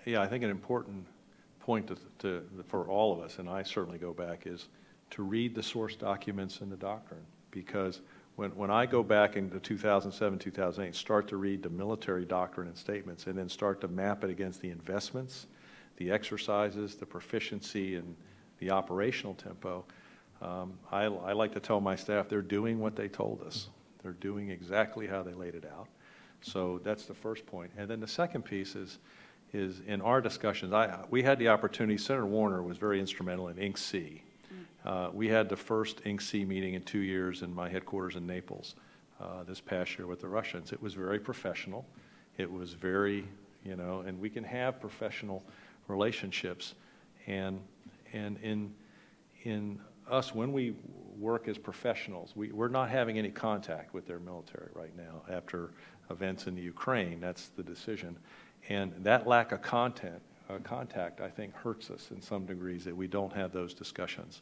[0.05, 1.05] Yeah, I think an important
[1.61, 4.67] point to, to, for all of us, and I certainly go back, is
[5.11, 7.23] to read the source documents in the doctrine.
[7.51, 8.01] Because
[8.35, 12.77] when, when I go back into 2007, 2008, start to read the military doctrine and
[12.77, 15.47] statements, and then start to map it against the investments,
[15.97, 18.15] the exercises, the proficiency, and
[18.59, 19.85] the operational tempo,
[20.41, 23.69] um, I, I like to tell my staff they're doing what they told us.
[24.01, 25.87] They're doing exactly how they laid it out.
[26.43, 27.71] So that's the first point.
[27.77, 28.99] And then the second piece is,
[29.53, 33.55] is in our discussions, I, we had the opportunity, Senator Warner was very instrumental in
[33.55, 34.21] INCSEA.
[34.85, 38.75] Uh, we had the first INCSEA meeting in two years in my headquarters in Naples
[39.21, 40.73] uh, this past year with the Russians.
[40.73, 41.85] It was very professional.
[42.37, 43.25] It was very,
[43.63, 45.43] you know, and we can have professional
[45.87, 46.75] relationships.
[47.27, 47.61] And,
[48.11, 48.73] and in,
[49.43, 49.79] in
[50.09, 50.75] us, when we
[51.17, 55.71] work as professionals, we, we're not having any contact with their military right now after
[56.09, 57.19] events in the Ukraine.
[57.19, 58.17] That's the decision.
[58.69, 62.95] And that lack of content, uh, contact, I think, hurts us in some degrees that
[62.95, 64.41] we don't have those discussions,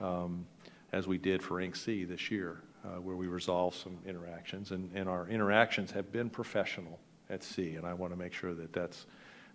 [0.00, 0.46] um,
[0.92, 2.08] as we did for Inc.
[2.08, 4.72] This year, uh, where we resolved some interactions.
[4.72, 6.98] And, and our interactions have been professional
[7.30, 9.06] at sea, and I want to make sure that that's,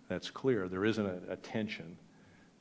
[0.08, 0.68] that's clear.
[0.68, 1.96] There isn't a, a tension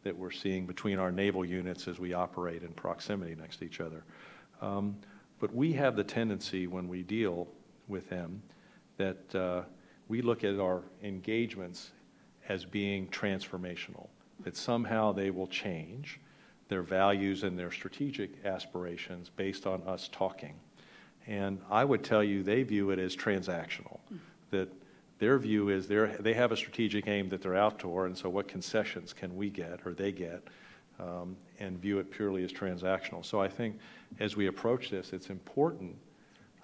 [0.04, 3.80] that we're seeing between our naval units as we operate in proximity next to each
[3.80, 4.04] other.
[4.62, 4.98] Um,
[5.40, 7.48] but we have the tendency when we deal
[7.88, 8.42] with them
[8.98, 9.62] that uh,
[10.08, 11.92] we look at our engagements
[12.50, 14.08] as being transformational,
[14.44, 16.20] that somehow they will change
[16.70, 20.56] their values and their strategic aspirations based on us talking.
[21.26, 24.00] And I would tell you they view it as transactional,
[24.52, 24.70] that
[25.20, 28.48] their view is they have a strategic aim that they're out toward, and so what
[28.48, 30.48] concessions can we get or they get,
[31.00, 33.26] um, and view it purely as transactional.
[33.26, 33.78] So I think
[34.20, 35.96] as we approach this, it's important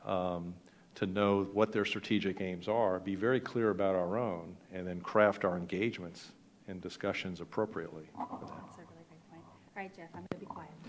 [0.06, 0.54] um,
[0.96, 5.02] to know what their strategic aims are, be very clear about our own, and then
[5.02, 6.32] craft our engagements
[6.68, 8.04] and discussions appropriately.
[8.18, 9.42] That's a really great point.
[9.76, 10.70] All right, Jeff, I'm going to be quiet.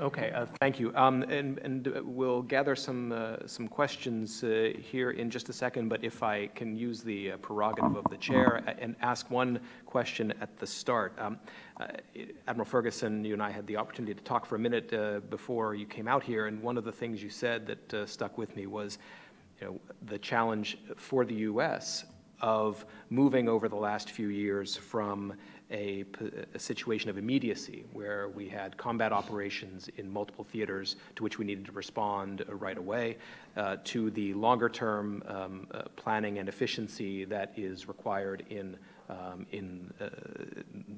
[0.00, 0.90] Okay, uh, thank you.
[0.96, 5.52] Um, And, and uh, we'll gather some, uh, some questions uh, here in just a
[5.52, 9.60] second, but if I can use the uh, prerogative of the chair and ask one
[9.84, 11.12] question at the start.
[11.18, 11.38] Um,
[11.78, 11.88] uh,
[12.48, 15.74] Admiral Ferguson, you and I had the opportunity to talk for a minute uh, before
[15.74, 18.56] you came out here, and one of the things you said that uh, stuck with
[18.56, 18.98] me was,
[19.62, 22.04] you know, the challenge for the U.S.
[22.40, 25.34] of moving over the last few years from
[25.70, 26.04] a
[26.58, 31.64] situation of immediacy, where we had combat operations in multiple theaters to which we needed
[31.64, 33.16] to respond right away,
[33.56, 38.76] uh, to the longer-term um, uh, planning and efficiency that is required in
[39.08, 40.08] um, in uh,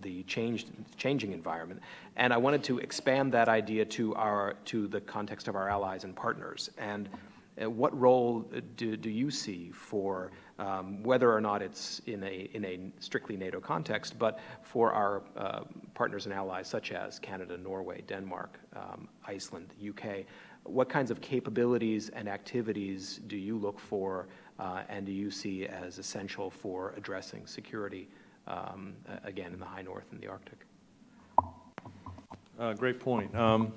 [0.03, 1.81] the changed, changing environment.
[2.17, 6.05] And I wanted to expand that idea to our to the context of our allies
[6.05, 6.71] and partners.
[6.79, 7.09] And
[7.57, 12.51] what role uh, do, do you see for um, whether or not it's in a,
[12.53, 15.61] in a strictly NATO context, but for our uh,
[15.95, 20.25] partners and allies such as Canada, Norway, Denmark, um, Iceland, UK.
[20.65, 24.29] What kinds of capabilities and activities do you look for
[24.59, 28.09] uh, and do you see as essential for addressing security,
[28.47, 28.95] um,
[29.25, 30.59] again, in the high north and the Arctic?
[32.59, 33.35] Uh, Great point.
[33.35, 33.73] Um,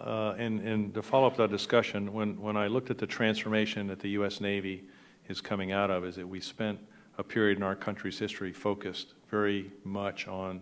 [0.00, 3.86] uh, And and to follow up that discussion, when when I looked at the transformation
[3.86, 4.40] that the U.S.
[4.40, 4.84] Navy
[5.28, 6.78] is coming out of, is that we spent
[7.18, 10.60] a period in our country's history focused very much on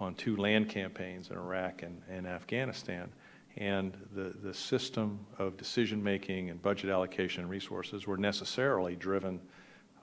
[0.00, 3.10] on two land campaigns in Iraq and and Afghanistan.
[3.56, 9.40] And the the system of decision-making and budget allocation and resources were necessarily driven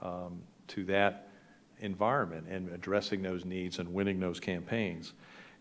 [0.02, 1.30] um, to that
[1.80, 5.14] environment and addressing those needs and winning those campaigns.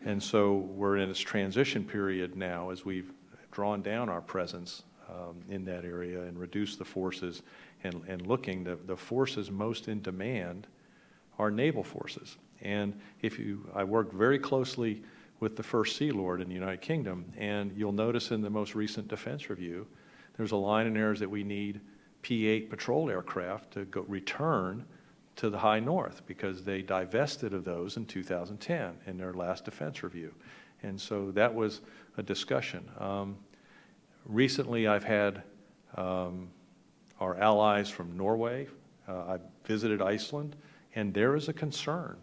[0.04, 3.10] And so we're in this transition period now as we've
[3.50, 7.42] drawn down our presence um, in that area and reduced the forces
[7.84, 10.66] and, and looking, the, the forces most in demand
[11.38, 12.36] are naval forces.
[12.60, 15.02] And if you, I worked very closely
[15.40, 18.74] with the First Sea Lord in the United Kingdom, and you'll notice in the most
[18.74, 19.86] recent defense review,
[20.36, 21.80] there's a line in there that we need
[22.22, 24.84] P-8 patrol aircraft to go, return
[25.36, 30.02] to the high north because they divested of those in 2010 in their last defense
[30.02, 30.32] review.
[30.82, 31.80] And so that was
[32.16, 32.88] a discussion.
[32.98, 33.36] Um,
[34.26, 35.42] recently, I've had
[35.96, 36.48] um,
[37.20, 38.68] our allies from Norway,
[39.08, 40.56] uh, I visited Iceland,
[40.94, 42.16] and there is a concern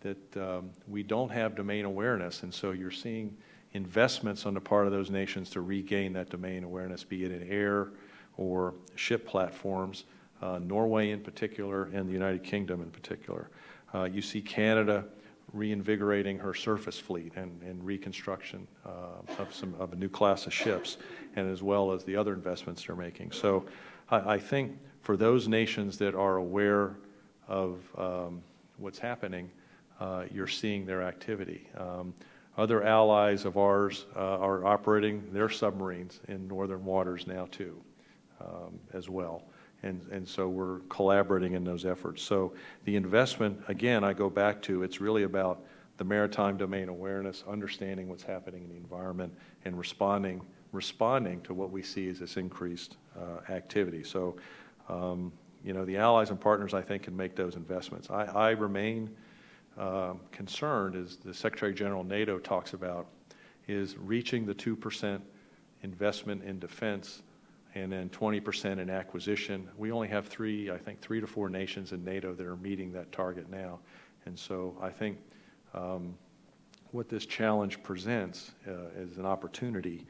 [0.00, 2.42] that um, we don't have domain awareness.
[2.42, 3.36] And so you're seeing
[3.72, 7.48] investments on the part of those nations to regain that domain awareness, be it in
[7.50, 7.88] air
[8.36, 10.04] or ship platforms
[10.42, 13.50] uh, Norway in particular, and the United Kingdom in particular.
[13.94, 15.04] Uh, you see Canada
[15.52, 20.52] reinvigorating her surface fleet and, and reconstruction uh, of some of a new class of
[20.52, 20.98] ships,
[21.36, 23.30] and as well as the other investments they're making.
[23.30, 23.64] So,
[24.10, 26.96] I, I think for those nations that are aware
[27.46, 28.42] of um,
[28.78, 29.50] what's happening,
[30.00, 31.68] uh, you're seeing their activity.
[31.76, 32.14] Um,
[32.56, 37.80] other allies of ours uh, are operating their submarines in northern waters now too,
[38.40, 39.42] um, as well.
[39.84, 42.22] And, so we're collaborating in those efforts.
[42.22, 42.54] So
[42.84, 45.62] the investment, again, I go back to, it's really about
[45.98, 49.32] the maritime domain awareness, understanding what's happening in the environment,
[49.64, 50.40] and responding,
[50.72, 54.02] responding to what we see as this increased uh, activity.
[54.02, 54.36] So,
[54.88, 55.30] um,
[55.62, 58.10] you know, the allies and partners, I think, can make those investments.
[58.10, 59.10] I, I remain
[59.76, 63.06] um, concerned, as the Secretary General of NATO talks about,
[63.68, 65.20] is reaching the 2%
[65.82, 67.22] investment in defense
[67.74, 69.68] and then 20% in acquisition.
[69.76, 72.92] We only have three, I think, three to four nations in NATO that are meeting
[72.92, 73.80] that target now.
[74.26, 75.18] And so I think
[75.74, 76.14] um,
[76.92, 80.06] what this challenge presents uh, is an opportunity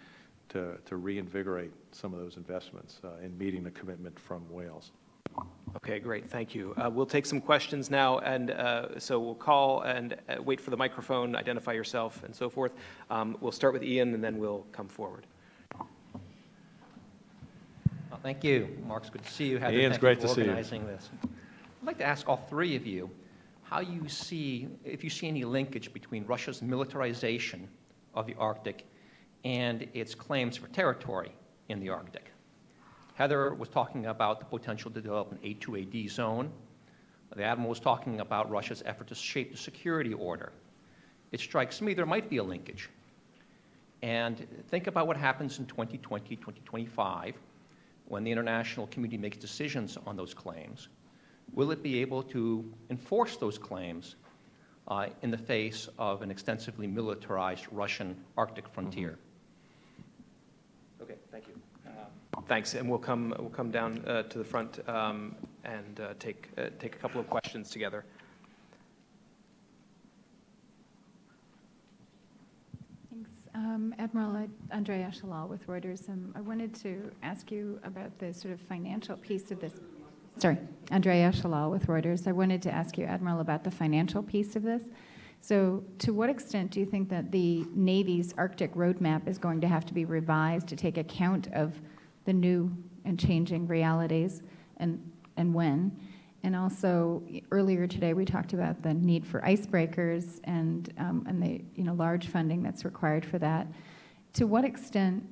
[0.50, 4.92] to, to reinvigorate some of those investments uh, in meeting the commitment from Wales.
[5.76, 6.74] Okay, great, thank you.
[6.76, 10.70] Uh, We'll take some questions now, and uh, so we'll call and uh, wait for
[10.70, 12.72] the microphone, identify yourself, and so forth.
[13.10, 15.26] Um, We'll start with Ian, and then we'll come forward.
[18.24, 18.74] Thank you.
[18.86, 19.58] Mark, it's good to see you.
[19.58, 20.46] Heather, Ian's thank great you to for see you.
[20.46, 21.10] organizing this.
[21.22, 23.10] I'd like to ask all three of you
[23.64, 27.68] how you see, if you see any linkage between Russia's militarization
[28.14, 28.86] of the Arctic
[29.44, 31.34] and its claims for territory
[31.68, 32.30] in the Arctic.
[33.12, 36.50] Heather was talking about the potential to develop an A2AD zone.
[37.36, 40.50] The Admiral was talking about Russia's effort to shape the security order.
[41.30, 42.88] It strikes me there might be a linkage.
[44.00, 47.34] And think about what happens in 2020, 2025,
[48.06, 50.88] when the international community makes decisions on those claims.
[51.52, 54.16] Will it be able to enforce those claims
[54.88, 59.18] uh, in the face of an extensively militarized Russian Arctic frontier?
[61.00, 61.54] Okay, thank you.
[62.46, 65.34] Thanks, and we'll come, we'll come down uh, to the front um,
[65.64, 68.04] and uh, take, uh, take a couple of questions together.
[73.10, 73.43] Thanks.
[73.54, 76.08] Um, Admiral Andrea Shalal with Reuters.
[76.08, 79.74] Um, I wanted to ask you about the sort of financial piece of this.
[80.38, 80.58] Sorry,
[80.90, 82.26] Andrea Shalal with Reuters.
[82.26, 84.82] I wanted to ask you, Admiral, about the financial piece of this.
[85.40, 89.68] So, to what extent do you think that the Navy's Arctic roadmap is going to
[89.68, 91.80] have to be revised to take account of
[92.24, 94.42] the new and changing realities,
[94.78, 94.98] and
[95.36, 95.96] and when?
[96.44, 101.64] And also, earlier today, we talked about the need for icebreakers and, um, and the,
[101.74, 103.66] you know, large funding that's required for that.
[104.34, 105.24] To what extent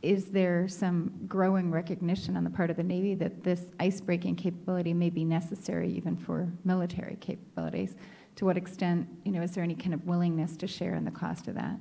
[0.00, 4.94] is there some growing recognition on the part of the Navy that this icebreaking capability
[4.94, 7.96] may be necessary even for military capabilities?
[8.36, 11.10] To what extent, you know, is there any kind of willingness to share in the
[11.10, 11.80] cost of that?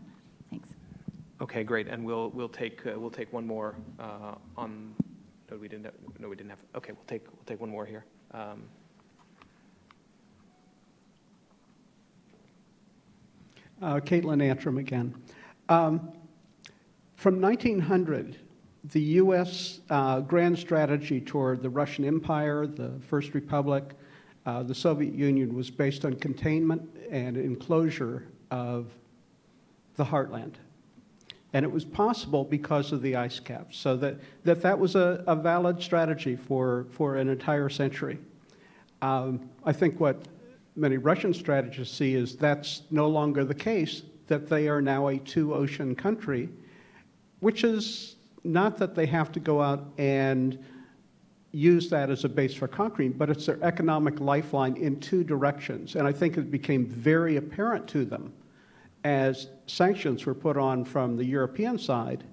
[0.50, 0.70] Thanks.
[1.42, 4.96] Okay, great, and we'll, we'll take, uh, we'll take one more uh, on,
[5.54, 7.86] oh, we didn't, have- no, we didn't have, okay, we'll take, we'll take one more
[7.86, 8.06] here.
[8.32, 8.64] Um,
[13.82, 15.14] Uh, Caitlin Antrim again.
[15.68, 16.14] Um,
[17.18, 18.38] From 1900,
[18.94, 19.82] the U.S.
[19.90, 23.84] uh, grand strategy toward the Russian Empire, the First Republic,
[24.46, 26.82] uh, the Soviet Union was based on containment
[27.12, 28.88] and enclosure of
[29.98, 30.54] the heartland.
[31.54, 35.24] And it was possible because of the ice caps, so that that, that was a,
[35.28, 38.18] a valid strategy for, for an entire century.
[39.04, 40.28] Um, I think what
[40.76, 45.20] many Russian strategists see is that's no longer the case, that they are now a
[45.20, 46.50] two ocean country,
[47.40, 50.58] which is not that they have to go out and
[51.52, 55.96] use that as a base for conquering, but it's their economic lifeline in two directions.
[55.96, 58.34] And I think it became very apparent to them
[59.04, 62.24] as sanctions were put on from the European side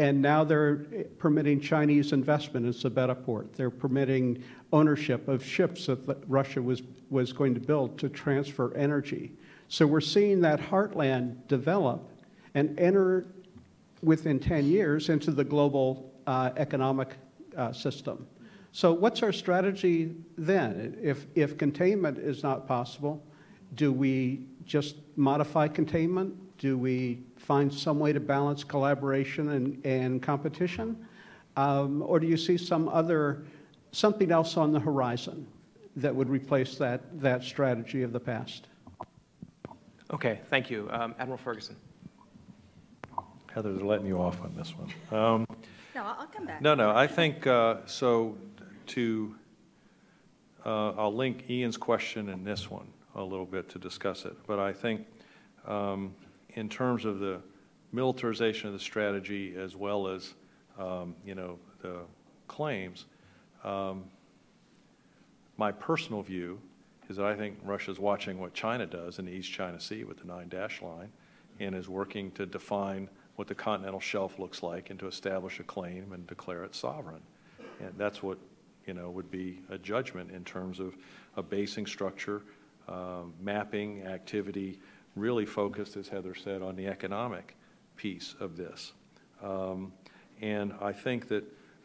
[0.00, 0.76] and now they're
[1.18, 3.52] permitting Chinese investment in Sabetta port.
[3.52, 4.42] They're permitting
[4.72, 9.32] ownership of ships that Russia was, was going to build to transfer energy.
[9.68, 12.10] So we're seeing that heartland develop
[12.54, 13.26] and enter
[14.00, 17.16] within 10 years into the global uh, economic
[17.54, 18.26] uh, system.
[18.72, 20.96] So what's our strategy then?
[21.02, 23.22] If, if containment is not possible,
[23.74, 26.34] do we just modify containment?
[26.58, 31.06] Do we find some way to balance collaboration and, and competition?
[31.56, 33.44] Um, or do you see some other,
[33.92, 35.46] something else on the horizon
[35.96, 38.66] that would replace that, that strategy of the past?
[40.12, 40.88] Okay, thank you.
[40.90, 41.76] Um, Admiral Ferguson.
[43.52, 44.92] Heather, they're letting you off on this one.
[45.18, 45.46] Um,
[45.94, 46.62] No, I'll I'll come back.
[46.62, 48.38] No, no, I think, uh, so
[48.88, 49.34] to,
[50.64, 54.36] uh, I'll link Ian's question and this one a little bit to discuss it.
[54.46, 55.06] But I think
[55.66, 56.14] um,
[56.54, 57.40] in terms of the
[57.92, 60.34] militarization of the strategy as well as,
[60.78, 61.98] um, you know, the
[62.48, 63.06] claims,
[63.64, 64.04] um,
[65.56, 66.58] my personal view
[67.08, 70.18] is that I think Russia's watching what China does in the East China Sea with
[70.18, 71.10] the Nine Dash Line
[71.58, 75.64] and is working to define what the continental shelf looks like and to establish a
[75.64, 77.22] claim and declare it sovereign.
[77.80, 78.38] And that's what,
[78.86, 80.94] you know, would be a judgment in terms of
[81.36, 82.42] a basing structure,
[83.40, 84.78] mapping, activity,
[85.16, 87.56] really focused, as Heather said, on the economic
[87.96, 88.92] piece of this.
[89.42, 89.92] Um,
[90.42, 91.44] And I think that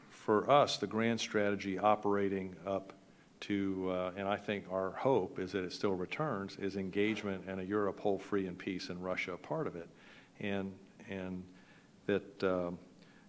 [0.10, 2.94] for us, the grand strategy operating up
[3.42, 7.60] to, uh, and I think our hope is that it still returns, is engagement and
[7.60, 9.90] a Europe whole, free, and peace, and Russia part of it.
[10.40, 10.72] And,
[11.10, 11.44] and
[12.06, 12.80] that um,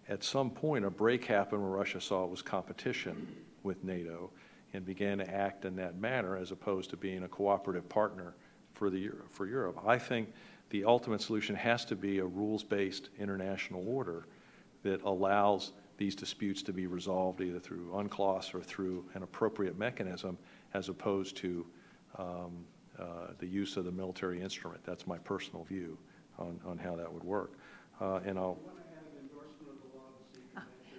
[0.07, 3.27] at some point, a break happened where Russia saw it was competition
[3.63, 4.31] with NATO
[4.73, 8.35] and began to act in that manner as opposed to being a cooperative partner
[8.73, 9.79] for, the, for Europe.
[9.85, 10.33] I think
[10.69, 14.27] the ultimate solution has to be a rules-based international order
[14.83, 20.37] that allows these disputes to be resolved either through UNCLOS or through an appropriate mechanism
[20.73, 21.65] as opposed to
[22.17, 22.65] um,
[22.99, 24.83] uh, the use of the military instrument.
[24.83, 25.97] That's my personal view
[26.37, 27.53] on, on how that would work.
[27.99, 28.59] Uh, And I'll,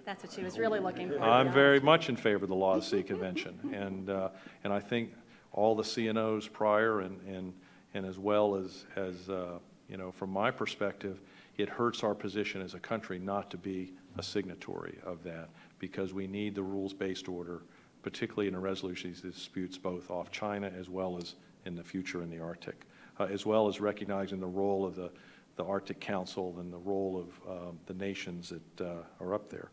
[0.09, 1.21] That's what she was really looking for.
[1.21, 3.59] I'm very much in favor of the Law of Sea Convention.
[3.71, 4.29] And, uh,
[4.63, 5.13] and I think
[5.51, 7.53] all the CNOs prior and, and,
[7.93, 11.21] and as well as, as, uh, you know, from my perspective,
[11.59, 16.11] it hurts our position as a country not to be a signatory of that because
[16.11, 17.61] we need the rules-based order,
[18.01, 21.35] particularly in a resolution of these disputes both off China as well as
[21.65, 22.87] in the future in the Arctic,
[23.19, 25.11] uh, as well as recognizing the role of the,
[25.55, 29.69] the Arctic Council and the role of um, the nations that uh, are up there.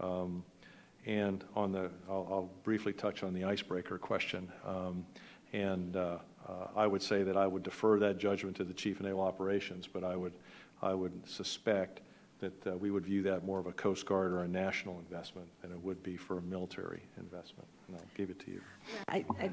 [0.00, 0.44] Um,
[1.06, 4.50] And on the, I'll, I'll briefly touch on the icebreaker question.
[4.66, 5.06] Um,
[5.52, 9.00] And uh, uh, I would say that I would defer that judgment to the Chief
[9.00, 10.32] of Naval Operations, but I would,
[10.82, 12.00] I would suspect
[12.40, 15.48] that uh, we would view that more of a Coast Guard or a national investment
[15.62, 17.66] than it would be for a military investment.
[17.86, 18.60] And I'll give it to you.
[19.08, 19.50] I, I,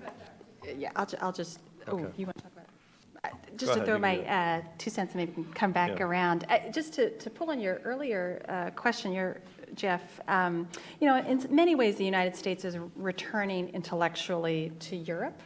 [0.78, 2.12] yeah, I'll, I'll just, oh, Okay.
[2.18, 3.58] you want to talk about it?
[3.58, 6.06] Just to throw my uh, two cents and maybe come back Yeah.
[6.06, 6.46] around.
[6.48, 9.42] Uh, Just to, to pull on your earlier uh, question, your,
[9.76, 10.68] Jeff, um,
[11.00, 15.40] you know, in many ways, the United States is returning intellectually to Europe.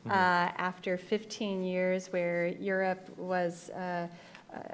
[0.00, 0.10] Mm-hmm.
[0.10, 4.08] Uh, After 15 years where Europe was uh,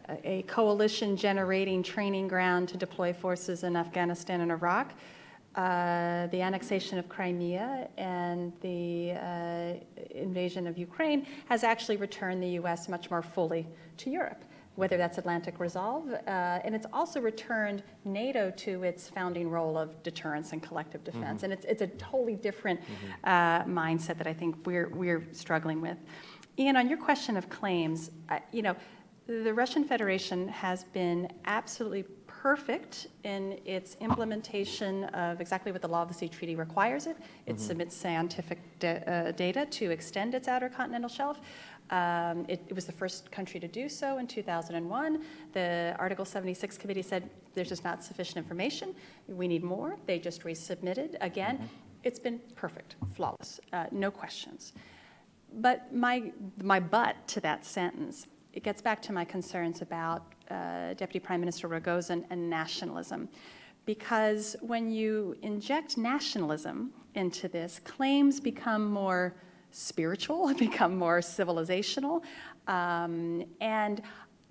[0.08, 4.94] a a coalition generating training ground to deploy forces in Afghanistan and Iraq,
[5.56, 9.72] uh, the annexation of Crimea and the uh,
[10.10, 12.88] invasion of Ukraine has actually returned the U.S.
[12.88, 13.66] much more fully
[13.98, 14.44] to Europe,
[14.76, 16.20] whether that's Atlantic Resolve, uh,
[16.64, 21.42] and it's also returned NATO to its founding role of deterrence and collective defense.
[21.42, 22.80] And it's, it's a totally different
[23.24, 25.96] uh, mindset that I think we're, we're struggling with.
[26.58, 28.76] Ian, on your question of claims, uh, you know,
[29.26, 32.04] the Russian Federation has been absolutely
[32.46, 37.16] perfect in its implementation of exactly what the Law of the Sea Treaty requires it.
[37.46, 41.40] It submits scientific da- uh, data to extend its outer continental shelf.
[41.90, 45.22] Um, it, it was the first country to do so in 2001.
[45.52, 48.94] The Article 76 committee said there's just not sufficient information.
[49.28, 49.96] We need more.
[50.06, 51.16] They just resubmitted.
[51.20, 51.68] Again,
[52.02, 54.72] it's been perfect, flawless, uh, no questions.
[55.54, 56.32] But my,
[56.62, 61.40] my but to that sentence, it gets back to my concerns about uh, Deputy Prime
[61.40, 63.28] Minister Rogozin and nationalism.
[63.84, 69.34] Because when you inject nationalism into this, claims become more
[69.76, 72.22] spiritual, become more civilizational.
[72.66, 74.02] Um, and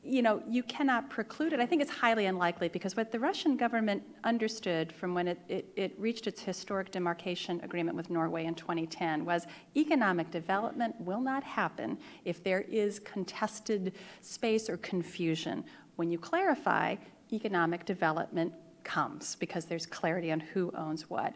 [0.08, 1.60] you know, you cannot preclude it.
[1.60, 5.66] I think it's highly unlikely because what the Russian government understood from when it, it,
[5.76, 11.44] it, reached its historic demarcation agreement with Norway in 2010 was economic development will not
[11.44, 15.64] happen if there is contested space or confusion.
[15.96, 16.98] When you clarify,
[17.34, 18.54] economic development
[18.84, 21.34] comes because there's clarity on who owns what.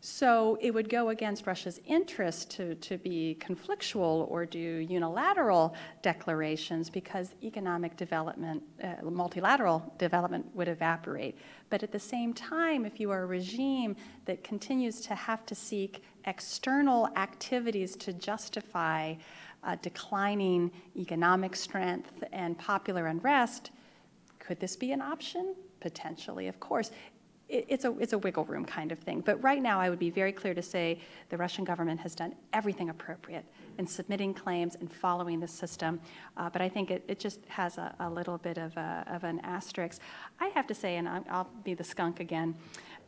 [0.00, 6.88] So it would go against Russia's interest to, to be conflictual or do unilateral declarations
[6.88, 11.36] because economic development, uh, multilateral development would evaporate.
[11.68, 13.96] But at the same time, if you are a regime
[14.26, 19.14] that continues to have to seek external activities to justify
[19.64, 23.72] uh, declining economic strength and popular unrest,
[24.38, 25.56] could this be an option?
[25.80, 26.92] Potentially, of course
[27.48, 29.20] it's a, it's a wiggle room kind of thing.
[29.20, 32.34] But right now, I would be very clear to say the Russian government has done
[32.52, 33.44] everything appropriate
[33.78, 36.00] in submitting claims and following the system.
[36.36, 39.24] Uh, but I think it, it just has a, a little bit of, a, of
[39.24, 40.00] an asterisk.
[40.40, 42.54] I have to say, and I'll, I'll be the skunk again,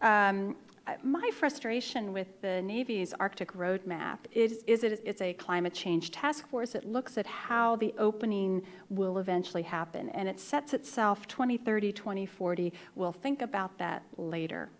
[0.01, 0.57] um,
[1.03, 6.49] my frustration with the Navy's Arctic roadmap is, is it, it's a climate change task
[6.49, 6.75] force.
[6.75, 12.73] It looks at how the opening will eventually happen, and it sets itself 2030, 2040.
[12.95, 14.71] We'll think about that later.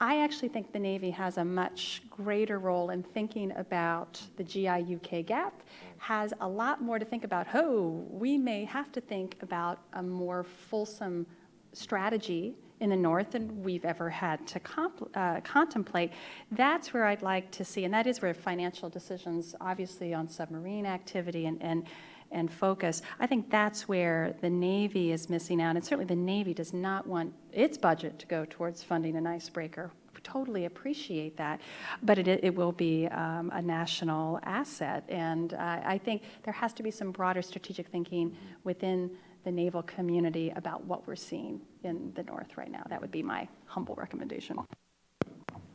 [0.00, 4.96] I actually think the Navy has a much greater role in thinking about the GI
[4.96, 5.62] UK gap,
[5.98, 7.46] has a lot more to think about.
[7.54, 11.24] Oh, we may have to think about a more fulsome
[11.72, 16.10] strategy in the north than we've ever had to comp- uh, contemplate.
[16.50, 20.84] That's where I'd like to see, and that is where financial decisions, obviously on submarine
[20.84, 21.86] activity and, and
[22.32, 23.02] and focus.
[23.20, 27.06] I think that's where the Navy is missing out, and certainly the Navy does not
[27.06, 29.92] want its budget to go towards funding an icebreaker.
[30.22, 31.60] Totally appreciate that,
[32.02, 36.72] but it, it will be um, a national asset, and uh, I think there has
[36.74, 39.10] to be some broader strategic thinking within
[39.44, 42.82] the naval community about what we're seeing in the North right now.
[42.88, 44.56] That would be my humble recommendation.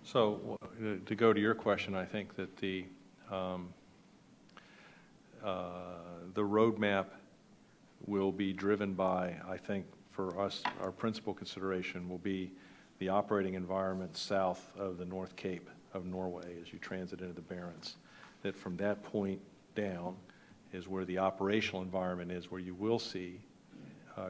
[0.03, 0.57] So,
[1.05, 2.85] to go to your question, I think that the
[3.29, 3.73] um,
[5.43, 5.71] uh,
[6.33, 7.07] the roadmap
[8.05, 12.51] will be driven by, I think, for us, our principal consideration will be
[12.99, 17.41] the operating environment south of the North Cape of Norway as you transit into the
[17.41, 17.95] Barents.
[18.41, 19.39] That from that point
[19.75, 20.15] down
[20.73, 23.46] is where the operational environment is, where you will see uh,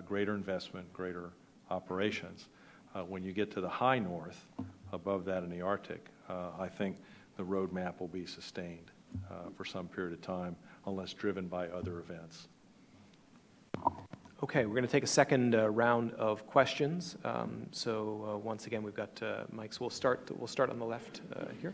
[0.06, 1.32] greater investment, greater
[1.70, 2.48] operations.
[2.96, 4.48] Uh, when you get to the high north,
[4.92, 6.98] above that in the Arctic, uh, I think
[7.36, 8.92] the roadmap will be sustained
[9.30, 12.48] uh, for some period of time, unless driven by other events.
[14.44, 17.18] Okay, we're going to take a second uh, round of questions.
[17.24, 19.80] Um, so uh, once again, we've got uh, mics.
[19.80, 20.30] We'll start.
[20.38, 21.74] We'll start on the left uh, here.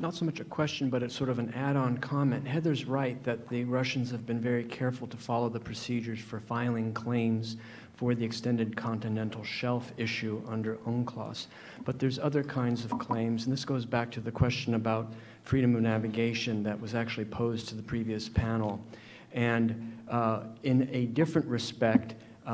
[0.00, 2.46] Not so much a question, but it's sort of an add-on comment.
[2.46, 6.92] Heather's right that the Russians have been very careful to follow the procedures for filing
[6.92, 7.56] claims
[7.94, 11.46] for the extended continental shelf issue under UNCLOS.
[11.84, 15.12] But there's other kinds of claims, and this goes back to the question about
[15.44, 18.84] freedom of navigation that was actually posed to the previous panel.
[19.32, 22.16] And uh, in a different respect,
[22.46, 22.50] uh,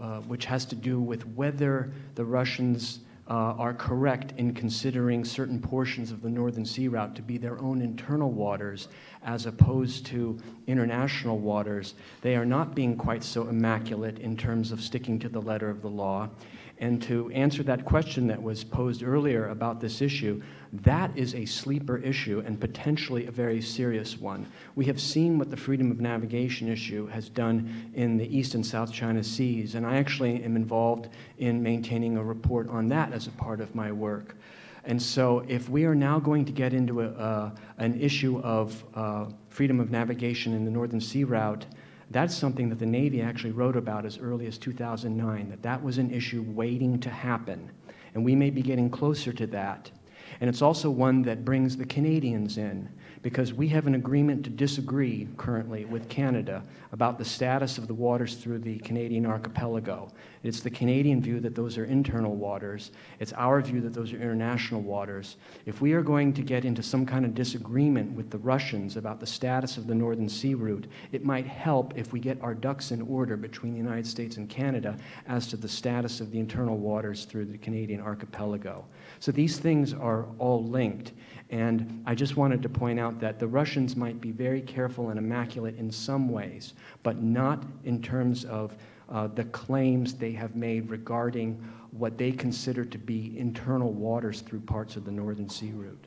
[0.00, 5.60] uh, which has to do with whether the Russians uh, are correct in considering certain
[5.60, 8.88] portions of the Northern Sea Route to be their own internal waters
[9.24, 11.94] as opposed to international waters.
[12.22, 15.82] They are not being quite so immaculate in terms of sticking to the letter of
[15.82, 16.28] the law.
[16.78, 21.46] And to answer that question that was posed earlier about this issue, that is a
[21.46, 24.46] sleeper issue and potentially a very serious one.
[24.74, 28.64] We have seen what the freedom of navigation issue has done in the East and
[28.64, 31.08] South China Seas, and I actually am involved
[31.38, 34.36] in maintaining a report on that as a part of my work.
[34.84, 38.84] And so, if we are now going to get into a, uh, an issue of
[38.94, 41.66] uh, freedom of navigation in the Northern Sea Route,
[42.10, 45.98] that's something that the Navy actually wrote about as early as 2009, that that was
[45.98, 47.70] an issue waiting to happen.
[48.14, 49.90] And we may be getting closer to that.
[50.40, 52.88] And it's also one that brings the Canadians in,
[53.26, 56.62] because we have an agreement to disagree currently with Canada
[56.92, 60.08] about the status of the waters through the Canadian archipelago.
[60.44, 62.92] It's the Canadian view that those are internal waters.
[63.18, 65.38] It's our view that those are international waters.
[65.66, 69.18] If we are going to get into some kind of disagreement with the Russians about
[69.18, 72.92] the status of the Northern Sea route, it might help if we get our ducks
[72.92, 74.96] in order between the United States and Canada
[75.26, 78.84] as to the status of the internal waters through the Canadian archipelago.
[79.18, 81.10] So these things are all linked.
[81.50, 85.18] And I just wanted to point out that the Russians might be very careful and
[85.18, 88.76] immaculate in some ways, but not in terms of
[89.08, 94.60] uh, the claims they have made regarding what they consider to be internal waters through
[94.60, 96.04] parts of the Northern Sea route.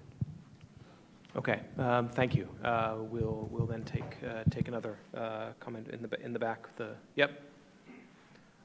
[1.35, 2.47] Okay, um, thank you.
[2.63, 6.75] Uh, We'll, we'll then take, uh, take another uh, comment in the, in the back,
[6.75, 7.41] the, yep,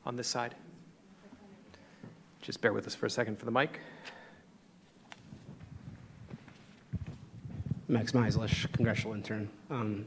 [0.05, 0.55] on this side.
[2.43, 3.81] Just bear with us for a second for the mic.
[7.89, 9.49] Max Meislish, congressional intern.
[9.71, 10.07] Um,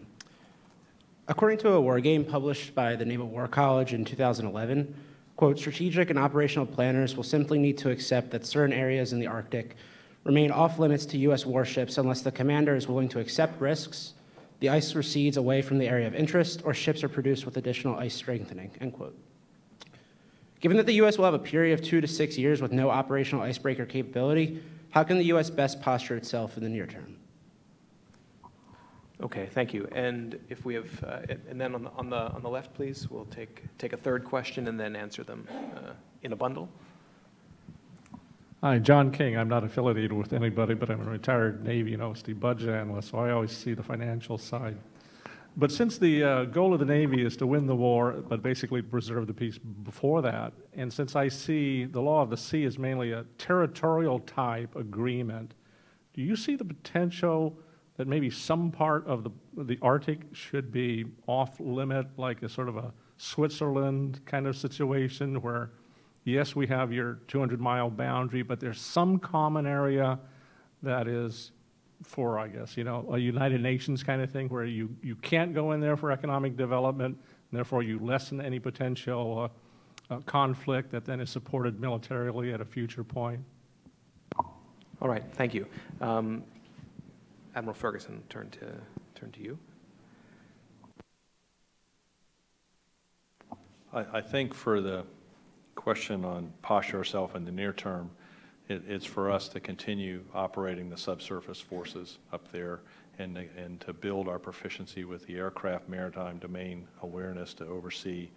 [1.28, 4.96] according to a war game published by the Naval War College in 2011,
[5.36, 9.28] quote, strategic and operational planners will simply need to accept that certain areas in the
[9.28, 9.76] Arctic
[10.24, 11.46] remain off limits to U.S.
[11.46, 14.14] warships unless the commander is willing to accept risks,
[14.60, 17.96] the ice recedes away from the area of interest, or ships are produced with additional
[17.96, 19.16] ice strengthening, end quote.
[20.60, 21.20] Given that the U.S.
[21.20, 25.04] will have a period of two to six years with no operational icebreaker capability, how
[25.04, 25.52] can the U.S.
[25.52, 27.16] best posture itself in the near term?
[29.24, 29.88] Okay, thank you.
[29.92, 33.10] And if we have, uh, and then on the, on the, on the left, please,
[33.10, 36.70] we'll take, take a third question and then answer them uh, in a bundle.
[38.62, 39.38] Hi, John King.
[39.38, 43.32] I'm not affiliated with anybody, but I'm a retired Navy and budget analyst, so I
[43.32, 44.78] always see the financial side.
[45.58, 48.84] But since the uh, goal of the Navy is to win the war, but basically
[48.84, 52.78] preserve the peace before that, and since I see the law of the sea is
[52.78, 55.56] mainly a territorial type agreement,
[56.14, 57.58] do you see the potential
[57.98, 59.32] that maybe some part of the,
[59.64, 65.42] the Arctic should be off limit, like a sort of a Switzerland kind of situation
[65.42, 65.72] where
[66.28, 70.20] yes, we have your 200 mile boundary, but there's some common area
[70.84, 71.52] that is
[72.04, 75.54] for, I guess, you know, a United Nations kind of thing where you, you can't
[75.54, 77.18] go in there for economic development,
[77.50, 79.50] and therefore you lessen any potential
[80.10, 83.40] uh, uh, conflict that then is supported militarily at a future point.
[84.38, 85.66] All right, thank you.
[86.02, 86.44] Um,
[87.58, 88.72] Admiral Ferguson, turn to,
[89.16, 89.58] turn to you.
[93.92, 95.04] I, I think for the
[95.74, 98.12] question on posture ourselves in the near term,
[98.70, 102.82] it, it's for us to continue operating the subsurface forces up there
[103.18, 108.30] and, to- and to build our proficiency with the aircraft maritime domain awareness to oversee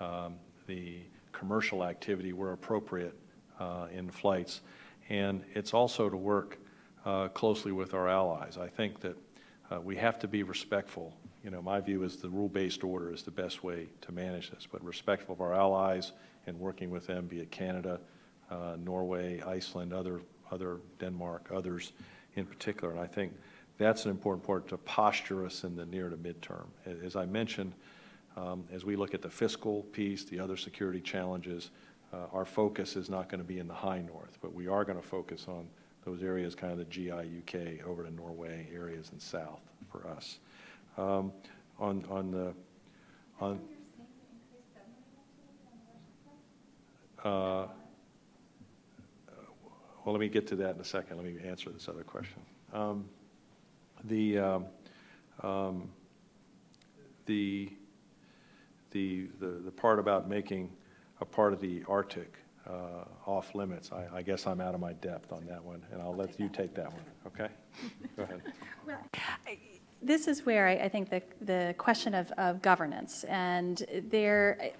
[0.00, 0.34] um,
[0.66, 0.96] the
[1.30, 3.16] commercial activity where appropriate
[3.60, 4.62] uh, in flights.
[5.08, 6.58] And it's also to work
[7.06, 8.58] uh, closely with our allies.
[8.58, 9.16] I think that
[9.70, 11.14] uh, we have to be respectful.
[11.42, 14.66] You know, my view is the rule-based order is the best way to manage this,
[14.70, 16.12] but respectful of our allies
[16.46, 18.00] and working with them, be it Canada,
[18.50, 21.92] uh, Norway, Iceland, other, other Denmark, others
[22.34, 22.92] in particular.
[22.92, 23.32] And I think
[23.78, 26.66] that's an important part to posture us in the near to midterm.
[27.04, 27.72] As I mentioned,
[28.36, 31.70] um, as we look at the fiscal piece, the other security challenges,
[32.12, 34.84] uh, our focus is not going to be in the high north, but we are
[34.84, 35.66] going to focus on
[36.06, 40.38] those areas, kind of the GI UK over to Norway areas and south for us.
[40.96, 41.32] Um,
[41.78, 42.54] On, on the,
[43.38, 43.60] on.
[47.22, 47.66] Uh,
[50.04, 51.16] Well, let me get to that in a second.
[51.16, 52.40] Let me answer this other question.
[52.72, 53.04] Um,
[54.04, 54.66] The, um,
[55.42, 55.90] um,
[57.26, 57.72] the,
[58.92, 60.70] the, the the part about making
[61.20, 62.32] a part of the Arctic
[62.68, 66.00] uh, off limits, I, I guess I'm out of my depth on that one, and
[66.00, 67.48] I'll let you take that one, okay?
[68.16, 68.42] Go ahead.
[70.02, 74.72] This is where I, I think the, the question of, of governance, and there,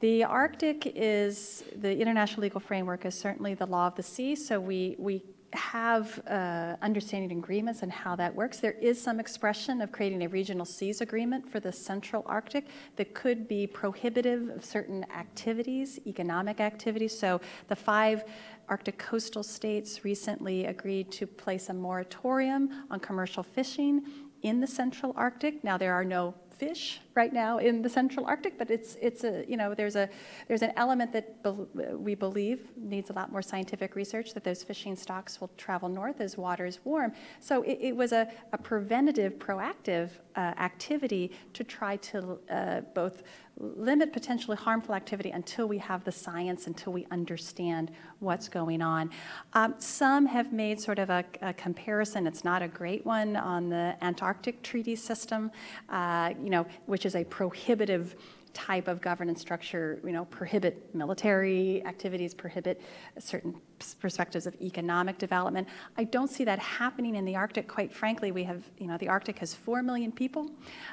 [0.00, 4.58] the Arctic is, the international legal framework is certainly the law of the sea, so
[4.58, 5.22] we, we
[5.54, 8.58] have uh, understanding agreements and how that works.
[8.58, 13.14] There is some expression of creating a regional seas agreement for the central Arctic that
[13.14, 17.16] could be prohibitive of certain activities, economic activities.
[17.18, 18.24] So the five
[18.68, 24.02] Arctic coastal states recently agreed to place a moratorium on commercial fishing
[24.42, 25.62] in the central Arctic.
[25.64, 29.44] Now, there are no fish right now in the central Arctic, but it's, it's a,
[29.48, 30.08] you know, there's a,
[30.48, 34.62] there's an element that bel- we believe needs a lot more scientific research, that those
[34.62, 37.12] fishing stocks will travel north as waters warm.
[37.40, 43.22] So it, it was a, a preventative, proactive uh, activity to try to uh, both
[43.56, 49.10] limit potentially harmful activity until we have the science, until we understand what's going on.
[49.52, 53.68] Um, some have made sort of a, a comparison, it's not a great one, on
[53.68, 55.52] the Antarctic Treaty System,
[55.88, 58.16] uh, you know, which is a prohibitive
[58.54, 62.80] type of governance structure, you know, prohibit military activities, prohibit
[63.18, 63.54] certain
[64.00, 65.68] perspectives of economic development.
[65.98, 68.30] I don't see that happening in the Arctic, quite frankly.
[68.30, 70.50] We have, you know, the Arctic has 4 million people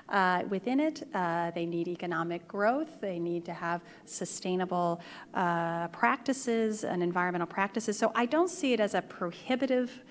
[0.09, 1.07] uh, within it.
[1.13, 2.99] Uh, they need economic growth.
[2.99, 4.99] They need to have sustainable
[5.35, 7.97] uh, practices and environmental practices.
[7.97, 10.03] So I don't see it as a prohibitive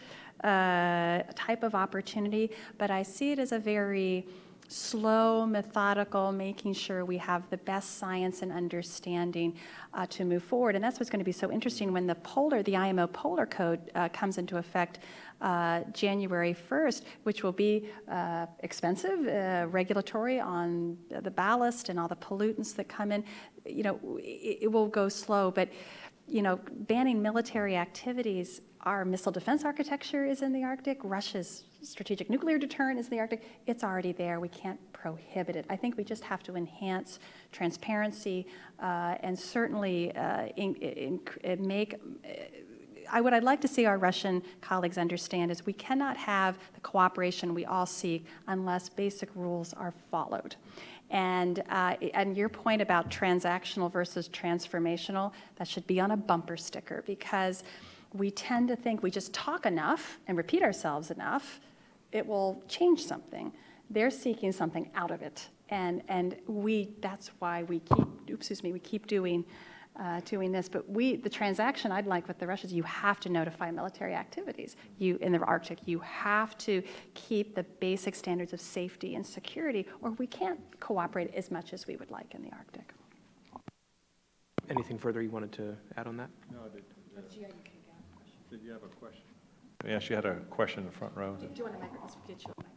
[0.44, 4.26] uh, type of opportunity, but I see it as a very
[4.70, 9.54] slow, methodical, making sure we have the best science and understanding
[9.94, 10.76] uh, to move forward.
[10.76, 13.90] And that's what's going to be so interesting when the polar, the IMO Polar Code
[13.94, 15.00] uh, comes into effect
[15.40, 22.08] uh, January 1st, which will be uh, expensive, uh, regulatory on the ballast and all
[22.08, 23.24] the pollutants that come in.
[23.66, 25.68] You know, it, it will go slow, but
[26.30, 32.30] you know, banning military activities, our missile defense architecture is in the Arctic, Russia's strategic
[32.30, 33.42] nuclear deterrent is in the Arctic.
[33.66, 34.40] It's already there.
[34.40, 35.66] We can't prohibit it.
[35.68, 37.18] I think we just have to enhance
[37.52, 38.46] transparency
[38.80, 41.96] uh, and certainly uh, in, in, in make.
[43.10, 46.80] I, what I'd like to see our Russian colleagues understand is we cannot have the
[46.80, 50.56] cooperation we all seek unless basic rules are followed.
[51.10, 56.56] And, uh, and your point about transactional versus transformational, that should be on a bumper
[56.56, 57.64] sticker because
[58.12, 61.60] we tend to think we just talk enough and repeat ourselves enough,
[62.12, 63.52] it will change something.
[63.88, 65.48] They're seeking something out of it.
[65.68, 69.44] And, and we, that's why we keep, oops, excuse me, we keep doing,
[69.98, 70.68] uh, doing this.
[70.68, 74.76] But we, the transaction I'd like with the Russians, you have to notify military activities.
[74.98, 76.82] You, in the Arctic, you have to
[77.14, 81.86] keep the basic standards of safety and security, or we can't cooperate as much as
[81.86, 82.92] we would like in the Arctic.
[84.68, 86.30] Anything further you wanted to add on that?
[86.52, 86.84] No, I did.
[88.50, 89.22] Did you have a question?
[89.86, 91.36] Yes, you had a question in the front row.
[91.36, 92.10] Do you want a microphone?
[92.26, 92.70] Get you a microphone.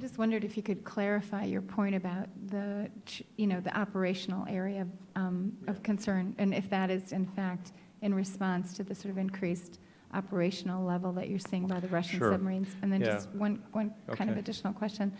[0.00, 2.90] I just wondered if you could clarify your point about the,
[3.36, 7.72] you know, the operational area of, um, of concern, and if that is in fact
[8.00, 9.78] in response to the sort of increased
[10.14, 12.32] operational level that you're seeing by the Russian Sure.
[12.32, 12.74] submarines?
[12.80, 13.16] And then Yeah.
[13.16, 15.12] just one, one kind of additional question.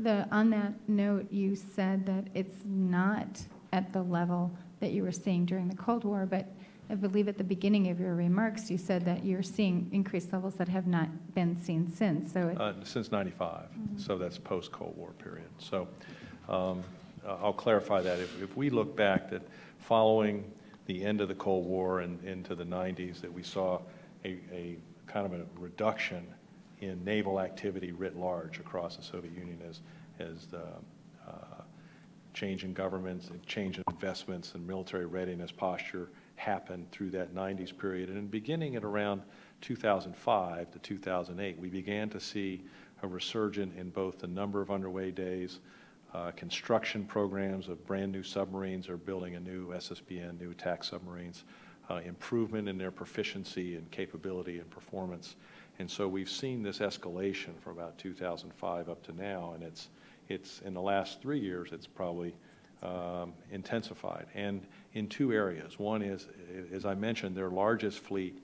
[0.00, 3.40] The, on that note, you said that it's not
[3.72, 6.52] at the level that you were seeing during the Cold War, but
[6.90, 10.54] I believe at the beginning of your remarks, you said that you're seeing increased levels
[10.56, 15.12] that have not been seen since, so it Uh, Since 95, so that's post-Cold War
[15.12, 15.48] period.
[15.58, 15.88] So
[16.48, 16.82] um,
[17.26, 18.18] uh, I'll clarify that.
[18.20, 19.42] If if we look back that
[19.78, 20.44] following
[20.86, 23.80] the end of the Cold War and into the 90s, that we saw
[24.24, 24.76] a a
[25.06, 26.26] kind of a reduction
[26.80, 29.80] in naval activity writ large across the Soviet Union as,
[30.18, 30.64] as the
[31.26, 31.62] uh,
[32.34, 37.76] change in governments, and change in investments and military readiness posture happened through that 90s
[37.76, 38.08] period.
[38.08, 39.22] And beginning at around
[39.60, 42.62] 2005 to 2008, we began to see
[43.02, 45.60] a resurgence in both the number of underway days,
[46.12, 51.44] uh, construction programs of brand-new submarines or building a new SSBN, new attack submarines,
[51.90, 55.36] uh, improvement in their proficiency and capability and performance.
[55.78, 59.88] And so we've seen this escalation from about 2005 up to now, and it's,
[60.28, 62.34] it's in the last three years, it's probably
[62.84, 65.78] um, intensified, and in two areas.
[65.78, 66.28] One is,
[66.72, 68.38] as I mentioned, their largest fleet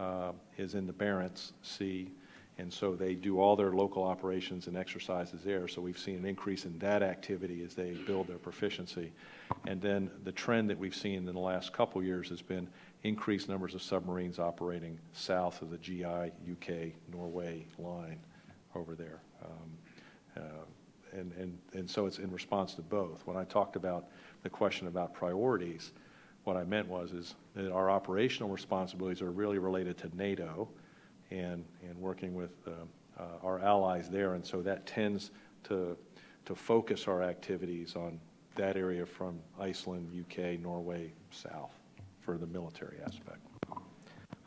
[0.00, 2.10] uh, is in the Barents Sea,
[2.58, 5.68] and so they do all their local operations and exercises there.
[5.68, 9.12] So we've seen an increase in that activity as they build their proficiency.
[9.66, 12.68] And then the trend that we've seen in the last couple years has been
[13.04, 18.20] increased numbers of submarines operating south of the GI, UK, Norway line
[18.74, 19.20] over there.
[19.44, 19.78] Um,
[20.36, 20.64] uh,
[21.12, 23.26] and, and, and so it's in response to both.
[23.26, 24.06] When I talked about
[24.42, 25.92] the question about priorities,
[26.44, 30.68] what I meant was is that our operational responsibilities are really related to NATO
[31.30, 32.70] and, and working with uh,
[33.18, 34.34] uh, our allies there.
[34.34, 35.30] And so that tends
[35.64, 35.96] to,
[36.44, 38.20] to focus our activities on
[38.56, 41.72] that area from Iceland, UK, Norway, south
[42.20, 43.40] for the military aspect.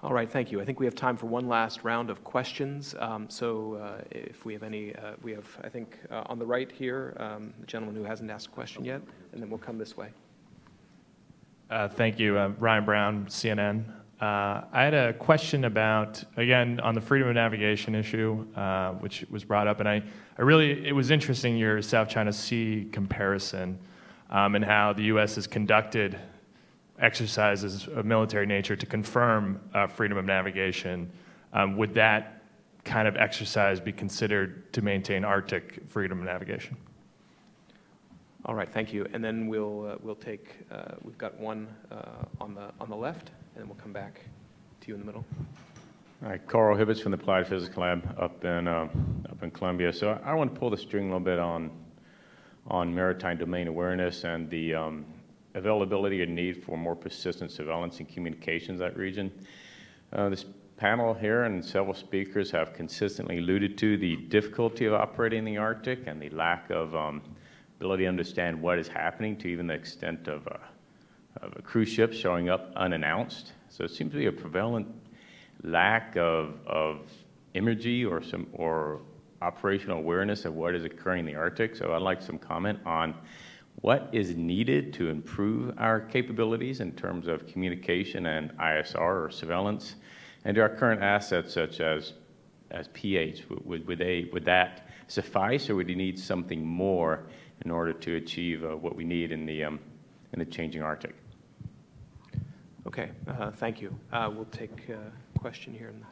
[0.06, 0.62] All right, thank you.
[0.62, 2.94] I think we have time for one last round of questions.
[3.00, 6.46] Um, So uh, if we have any, uh, we have, I think, uh, on the
[6.46, 9.02] right here, um, the gentleman who hasn't asked a question yet,
[9.32, 10.10] and then we'll come this way.
[11.72, 12.38] Uh, thank you.
[12.38, 13.84] Ryan Browne, CNN.
[14.22, 19.26] Uh, I had a question about, again, on the freedom of navigation issue, uh, which
[19.32, 20.04] was brought up, and I,
[20.38, 23.80] I really, it was interesting your South China Sea comparison
[24.30, 25.34] um, and how the U.S.
[25.34, 26.20] has conducted
[27.00, 31.10] exercises of military nature to confirm uh, freedom of navigation.
[31.54, 32.42] Um, would that
[32.84, 36.78] kind of exercise be considered to maintain Arctic freedom of navigation?
[38.46, 39.08] All right, thank you.
[39.12, 42.96] And then we'll, uh, we'll take, uh, we've got one uh, on the, on the
[42.96, 44.22] left, and then we'll come back
[44.82, 45.26] to you in the middle.
[46.24, 48.88] Hi, Carl Hibbets from the Applied Physics Lab up in, uh,
[49.30, 49.92] up in Columbia.
[49.92, 51.72] So I want to pull the string a little bit on,
[52.68, 55.06] on maritime domain awareness and the um,
[55.56, 59.32] availability and need for more persistent surveillance and communications in that region.
[60.14, 60.46] Uh, this
[60.78, 65.58] panel here and several speakers have consistently alluded to the difficulty of operating in the
[65.58, 67.22] Arctic and the lack of um,
[67.80, 70.58] ability to understand what is happening to even the extent of, uh,
[71.42, 73.54] of a cruise ship showing up unannounced.
[73.70, 74.88] So it seems to be a prevalent
[75.64, 77.00] lack of, of
[77.54, 79.00] imagery or some or
[79.42, 81.76] operational awareness of what is occurring in the Arctic.
[81.76, 83.16] So I'd like some comment on
[83.86, 89.98] what is needed to improve our capabilities in terms of communication and ISR or surveillance,
[90.44, 92.14] and do our current assets such as
[92.72, 97.28] as P-8 would, would they would that suffice, or would you need something more
[97.64, 99.80] in order to achieve uh, what we need in the um,
[100.34, 101.16] in the changing Arctic?
[102.88, 103.96] Okay, uh, thank you.
[104.12, 106.08] Uh, We'll take a question here in the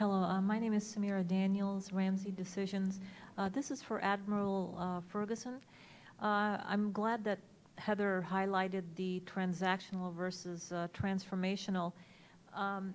[0.00, 3.00] Hello, uh, my name is Samira Daniels, Ramsey Decisions.
[3.38, 5.60] Uh, This is for Admiral uh, Ferguson.
[6.20, 7.38] Uh, I'm glad that
[7.78, 11.92] Heather highlighted the transactional versus transformational.
[12.54, 12.94] Um,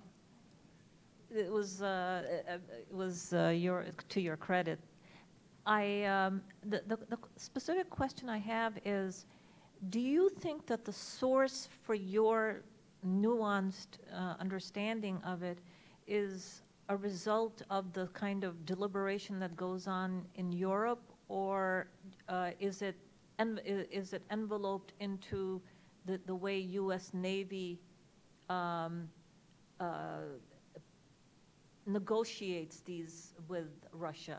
[1.34, 2.62] It was, it
[2.92, 4.78] was your, to your credit.
[5.66, 9.26] I, um, the, the the specific question I have is,
[9.90, 12.62] do you think that the source for your
[13.04, 15.58] nuanced uh, understanding of it
[16.06, 21.88] is a result of the kind of deliberation that goes on in Europe, or
[22.28, 22.96] uh, is it
[23.38, 25.60] en- is it enveloped into
[26.06, 27.10] the, the way U.S.
[27.12, 27.80] Navy
[28.48, 29.08] um,
[29.80, 30.20] uh,
[31.86, 34.38] negotiates these with Russia?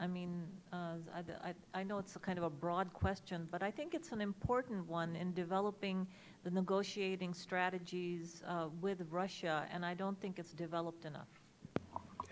[0.00, 3.62] I mean, uh, I, I, I know it's a kind of a broad question, but
[3.64, 6.06] I think it's an important one in developing
[6.44, 11.37] the negotiating strategies uh, with Russia, and I don't think it's developed enough.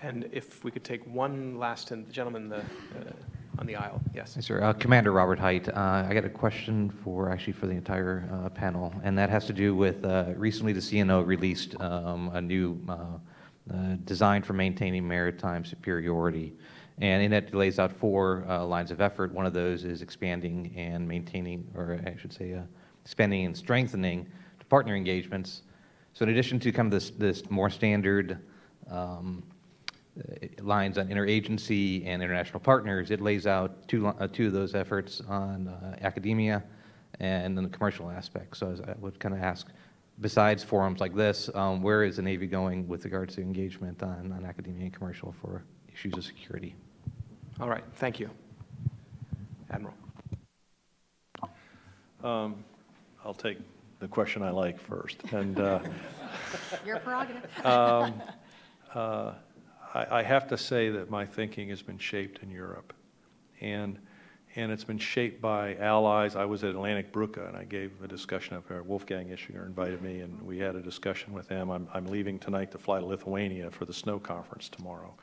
[0.03, 3.13] And if we could take one last, and the gentleman the, uh,
[3.59, 4.35] on the aisle, yes.
[4.37, 4.63] Yes, sir.
[4.63, 8.51] Uh, Commander Robert Height, uh, I got a question for, actually for the entire uh,
[8.51, 12.79] panel, and that has to do with, uh, recently the CNO released um, a new
[12.89, 12.95] uh,
[13.73, 16.53] uh, design for maintaining maritime superiority.
[16.99, 19.33] And in it, it lays out four uh, lines of effort.
[19.33, 22.63] One of those is expanding and maintaining, or I should say, uh,
[23.05, 24.27] expanding and strengthening
[24.69, 25.63] partner engagements.
[26.13, 28.39] So in addition to kind of this, this more standard
[28.91, 29.43] um,
[30.61, 35.21] lines on interagency and international partners, it lays out two, uh, two of those efforts
[35.29, 36.63] on uh, academia
[37.21, 38.57] and then the commercial aspect.
[38.57, 39.69] So I would kind of ask,
[40.21, 44.33] besides forums like this, um, where is the Navy going with regards to engagement on,
[44.33, 45.63] on academia and commercial for
[45.93, 46.75] issues of security?
[47.61, 48.31] All right, thank you.
[49.71, 49.95] Admiral.
[52.23, 52.65] Um,
[53.25, 53.59] I'll take
[53.99, 55.23] the question I like first.
[55.33, 55.81] And uh,
[56.87, 57.49] Your prerogative.
[57.67, 58.21] um,
[58.95, 59.33] uh,
[59.97, 62.93] I, I have to say that my thinking has been shaped in Europe,
[63.61, 63.99] and
[64.55, 66.35] and it's been shaped by allies.
[66.35, 68.83] I was at Atlantic Brücke, and I gave a discussion up there.
[68.83, 71.69] Wolfgang Ischinger invited me, and we had a discussion with them.
[71.69, 75.15] I'm, I'm leaving tonight to fly to Lithuania for the snow conference tomorrow,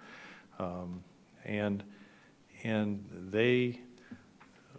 [0.59, 1.03] um,
[1.45, 1.83] and
[2.63, 3.79] and they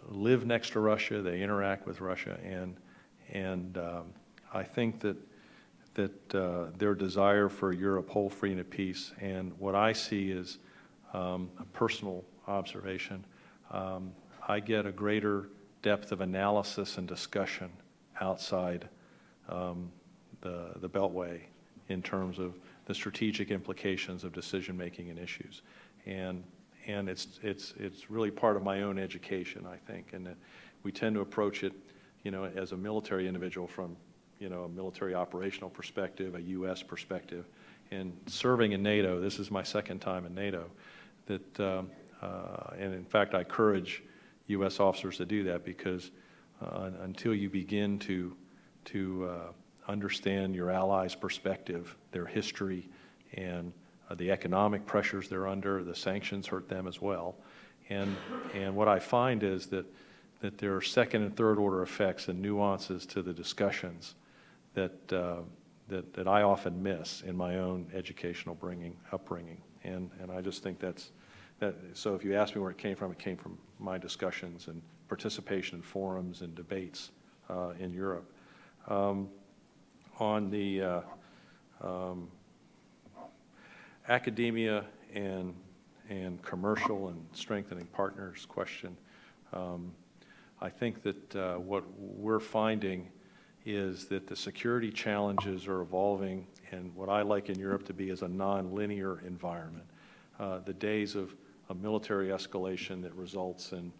[0.07, 1.21] live next to Russia.
[1.21, 2.77] They interact with Russia, and
[3.31, 4.13] and um,
[4.53, 5.17] I think that
[5.95, 9.13] that uh, their desire for Europe whole, free, and at peace.
[9.19, 10.59] And what I see is
[11.13, 13.25] um, a personal observation.
[13.71, 14.11] Um,
[14.47, 15.49] I get a greater
[15.81, 17.69] depth of analysis and discussion
[18.21, 18.87] outside
[19.49, 19.91] um,
[20.41, 21.39] the, the Beltway
[21.89, 22.53] in terms of
[22.85, 25.61] the strategic implications of decision making and issues.
[26.05, 26.43] And,
[26.87, 30.13] and it's, it's, it's really part of my own education, I think.
[30.13, 30.37] And that
[30.83, 31.73] we tend to approach it,
[32.23, 33.95] you know, as a military individual from
[34.39, 36.83] you know, a military operational perspective, a U.S.
[36.83, 37.45] perspective.
[37.91, 40.69] And serving in NATO, this is my second time in NATO,
[41.27, 41.89] that, um,
[42.21, 44.03] uh, and in fact, I encourage
[44.47, 44.79] U.S.
[44.79, 46.11] officers to do that because
[46.61, 48.35] uh, until you begin to,
[48.85, 52.89] to uh, understand your allies' perspective, their history,
[53.33, 53.71] and
[54.09, 57.35] uh, the economic pressures they're under, the sanctions hurt them as well.
[57.89, 58.15] And,
[58.53, 59.85] and what I find is that
[60.41, 64.15] that there are second and third order effects and nuances to the discussions
[64.75, 65.37] that, uh,
[65.87, 69.61] that, that I often miss in my own educational bringing, upbringing.
[69.83, 71.11] And, and I just think that's,
[71.59, 74.67] that, so if you ask me where it came from, it came from my discussions
[74.67, 77.11] and participation in forums and debates
[77.49, 78.31] uh, in Europe.
[78.87, 79.29] Um,
[80.19, 81.01] on the uh,
[81.81, 82.29] um,
[84.07, 85.53] academia and,
[86.09, 88.95] and commercial and strengthening partners question,
[89.53, 89.91] um,
[90.61, 93.09] I think that uh, what we're finding
[93.65, 98.09] is that the security challenges are evolving and what I like in Europe to be
[98.09, 99.85] is a non-linear environment.
[100.39, 101.35] Uh, the days of
[101.69, 103.91] a military escalation that results in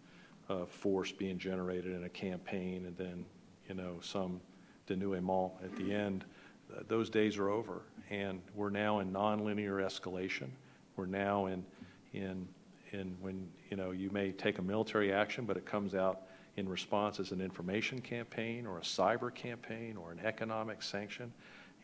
[0.48, 3.24] uh, force being generated in a campaign and then,
[3.68, 4.40] you know, some
[4.86, 6.24] denouement at the end,
[6.72, 7.82] uh, those days are over.
[8.10, 10.48] And we're now in nonlinear escalation.
[10.96, 11.64] We're now in,
[12.12, 12.46] in,
[12.92, 16.22] in when, you know, you may take a military action, but it comes out
[16.56, 21.32] in response as an information campaign or a cyber campaign or an economic sanction.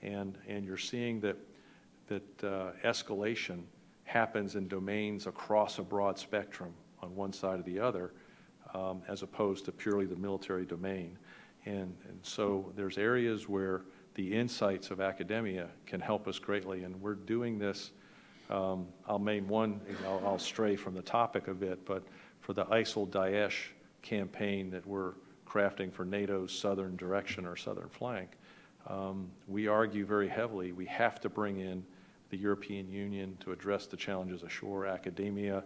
[0.02, 1.36] And, and you're seeing that,
[2.08, 3.62] that uh, escalation
[4.04, 8.12] happens in domains across a broad spectrum on one side or the other,
[8.74, 11.18] um, as opposed to purely the military domain.
[11.66, 13.82] And, and so there's areas where
[14.14, 17.92] the insights of academia can help us greatly, and we're doing this.
[18.50, 22.02] Um, I'll name one, I'll, I'll stray from the topic a bit, but
[22.40, 23.68] for the ISIL Daesh
[24.02, 25.12] campaign that we're
[25.46, 28.30] crafting for NATO's southern direction or southern flank,
[28.88, 31.84] um, we argue very heavily we have to bring in
[32.30, 35.62] the European Union to address the challenges ashore, academia,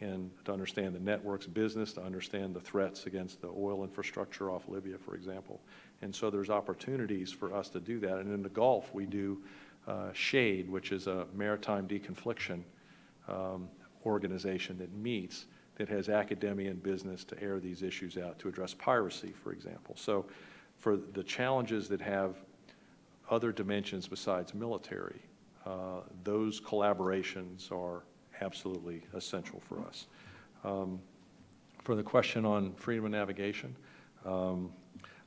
[0.00, 4.68] and to understand the network's business, to understand the threats against the oil infrastructure off
[4.68, 5.60] Libya, for example.
[6.02, 8.18] And so there's opportunities for us to do that.
[8.18, 9.42] And in the Gulf, we do
[9.86, 12.62] uh, SHADE, which is a maritime deconfliction
[13.28, 13.68] um,
[14.06, 15.46] organization that meets
[15.80, 19.94] that has academia and business to air these issues out to address piracy, for example.
[19.96, 20.26] So
[20.76, 22.36] for the challenges that have
[23.30, 25.22] other dimensions besides military,
[25.64, 28.04] uh, those collaborations are
[28.42, 30.06] absolutely essential for us.
[30.64, 31.00] Um,
[31.82, 33.74] for the question on freedom of navigation,
[34.26, 34.70] um,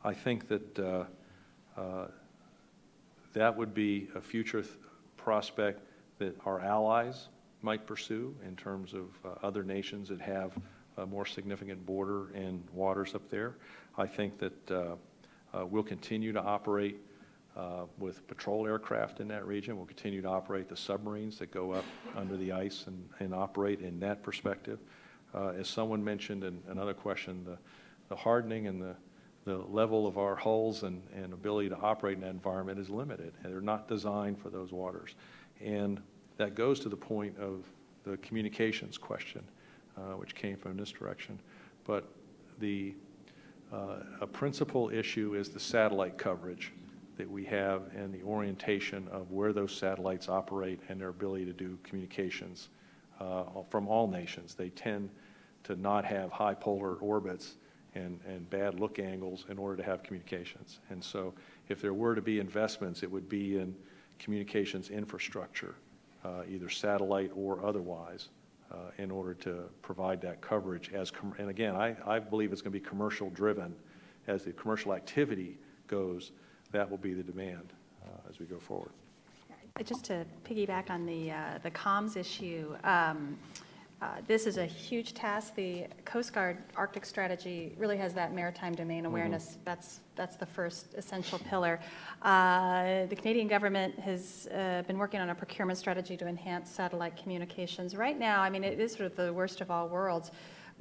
[0.04, 1.06] I think that uh,
[1.76, 2.08] uh,
[3.34, 4.76] that would be a future th-
[5.18, 5.82] prospect
[6.20, 7.30] that our allies
[7.64, 10.52] might pursue in terms of uh, other nations that have
[10.98, 13.56] a more significant border and waters up there.
[13.98, 14.96] I think that uh,
[15.54, 16.98] uh, we'll continue to operate
[17.56, 19.78] uh, with patrol aircraft in that region.
[19.78, 21.86] We'll continue to operate the submarines that go up
[22.16, 24.80] under the ice and, and operate in that perspective.
[25.34, 27.58] Uh, as someone mentioned in another question, the,
[28.10, 28.96] the hardening and the,
[29.46, 33.34] the level of our hulls and, and ability to operate in that environment is limited,
[33.44, 35.16] and they're not designed for those waters.
[35.62, 36.02] And
[36.38, 37.66] that goes to the point of
[38.04, 39.44] the communications question,
[39.98, 41.40] uh, which came from this direction.
[41.86, 42.10] But
[42.60, 42.94] the,
[43.72, 46.72] uh, a principal issue is the satellite coverage
[47.18, 51.54] that we have and the orientation of where those satellites operate and their ability to
[51.54, 52.70] do communications
[53.20, 54.56] uh, from all nations.
[54.56, 55.10] They tend
[55.64, 57.56] to not have high polar orbits
[57.96, 60.80] and, and bad look angles in order to have communications.
[60.90, 61.34] And so
[61.70, 63.76] if there were to be investments, it would be in
[64.20, 65.76] communications infrastructure,
[66.24, 68.30] uh, either satellite or otherwise,
[68.72, 72.62] uh, in order to provide that coverage as, com- and again, I, I believe it's
[72.62, 73.76] going to be commercial driven.
[74.28, 75.58] As the commercial activity
[75.88, 76.32] goes,
[76.72, 78.92] that will be the demand uh, as we go forward.
[79.84, 83.38] Just to piggyback on the, uh, the comms issue, um,
[84.04, 85.56] uh, this is a huge task.
[85.56, 89.58] The Coast Guard Arctic strategy really has that maritime domain awareness.
[89.64, 91.80] That's, that's the first essential pillar.
[92.22, 97.16] Uh, The Canadian government has uh, been working on a procurement strategy to enhance satellite
[97.16, 97.96] communications.
[97.96, 100.32] Right now, I mean, it is sort of the worst of all worlds.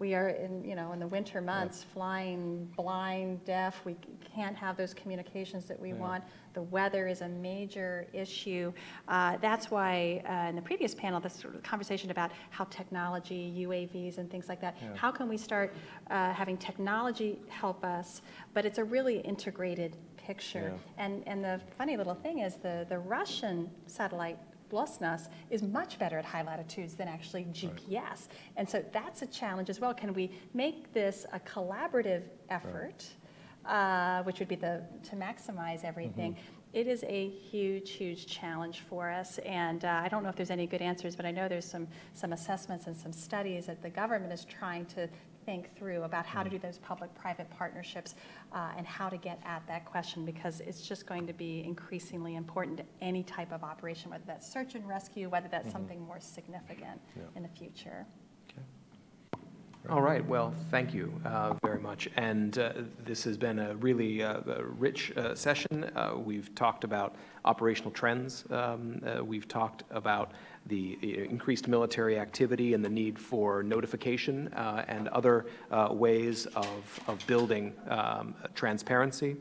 [0.03, 3.81] We are in, you know, in the winter months, flying blind, deaf.
[3.85, 3.95] We
[4.35, 5.95] can't have those communications that we Yeah.
[5.95, 6.25] want.
[6.55, 8.73] The weather is a major issue.
[9.07, 13.55] Uh, That's why uh, in the previous panel, this sort of conversation about how technology,
[13.65, 14.97] UAVs and things like that, Yeah.
[14.97, 15.73] how can we start
[16.11, 18.23] uh, having technology help us?
[18.55, 20.73] But it's a really integrated picture.
[20.99, 24.39] And, and the funny little thing is the, the Russian satellite
[24.73, 28.29] GLONASS is much better at high latitudes than actually GPS.
[28.57, 29.93] And so that's a challenge as well.
[29.93, 33.07] Can we make this a collaborative effort,
[33.67, 36.37] uh, which would be the, to maximize everything?
[36.73, 40.51] It is a huge, huge challenge for us, and uh, I don't know if there's
[40.51, 43.91] any good answers, but I know there's some, some assessments and some studies that the
[43.91, 45.07] government is trying to
[45.45, 48.15] think through about how to do those public-private partnerships
[48.53, 52.37] uh, and how to get at that question, because it's just going to be increasingly
[52.37, 56.21] important to any type of operation, whether that's search and rescue, whether that's something more
[56.21, 57.23] significant Yeah.
[57.37, 58.07] in the future.
[59.91, 62.09] All right, well, thank you uh, very much.
[62.17, 62.73] And uh,
[63.05, 64.41] this has been a really uh,
[64.79, 65.91] rich uh, session.
[65.97, 68.45] Uh, We've talked about operational trends.
[68.51, 70.35] Um, uh, We've talked about
[70.67, 70.99] the
[71.29, 77.27] increased military activity and the need for notification uh, and other uh, ways of, of
[77.27, 79.37] building um, transparency.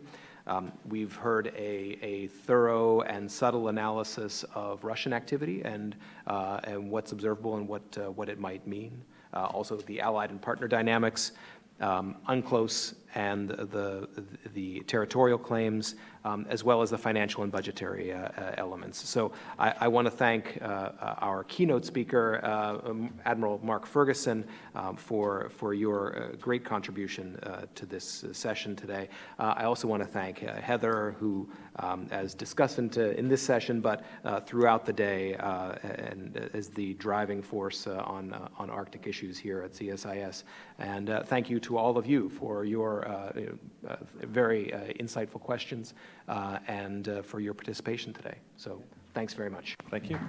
[0.48, 5.96] Um, We've heard a, a thorough and subtle analysis of Russian activity and,
[6.26, 9.04] uh, and what's observable and what, uh, what it might mean.
[9.34, 11.34] Uh, Also, the allied and partner dynamics,
[11.80, 14.08] um, UNCLOS, and the,
[14.54, 19.10] the territorial claims, Um, as well as the financial and budgetary uh, uh, elements.
[19.10, 24.46] So I, want to thank uh, uh our keynote speaker, uh, um, Admiral Mark Ferguson,
[24.76, 27.40] um, for, for your uh, great contribution
[27.74, 29.10] to this session today.
[29.40, 31.50] I also want to thank Heather, who,
[31.80, 34.06] um, as discussed in, this session, but
[34.46, 40.44] throughout the day, and as the driving force on, on Arctic issues here at CSIS.
[40.78, 43.08] And thank you to all of you for your
[44.22, 45.96] very insightful questions
[46.68, 48.38] and uh, for your participation today.
[48.58, 48.82] So
[49.14, 49.76] thanks very much.
[49.90, 50.20] Thank you.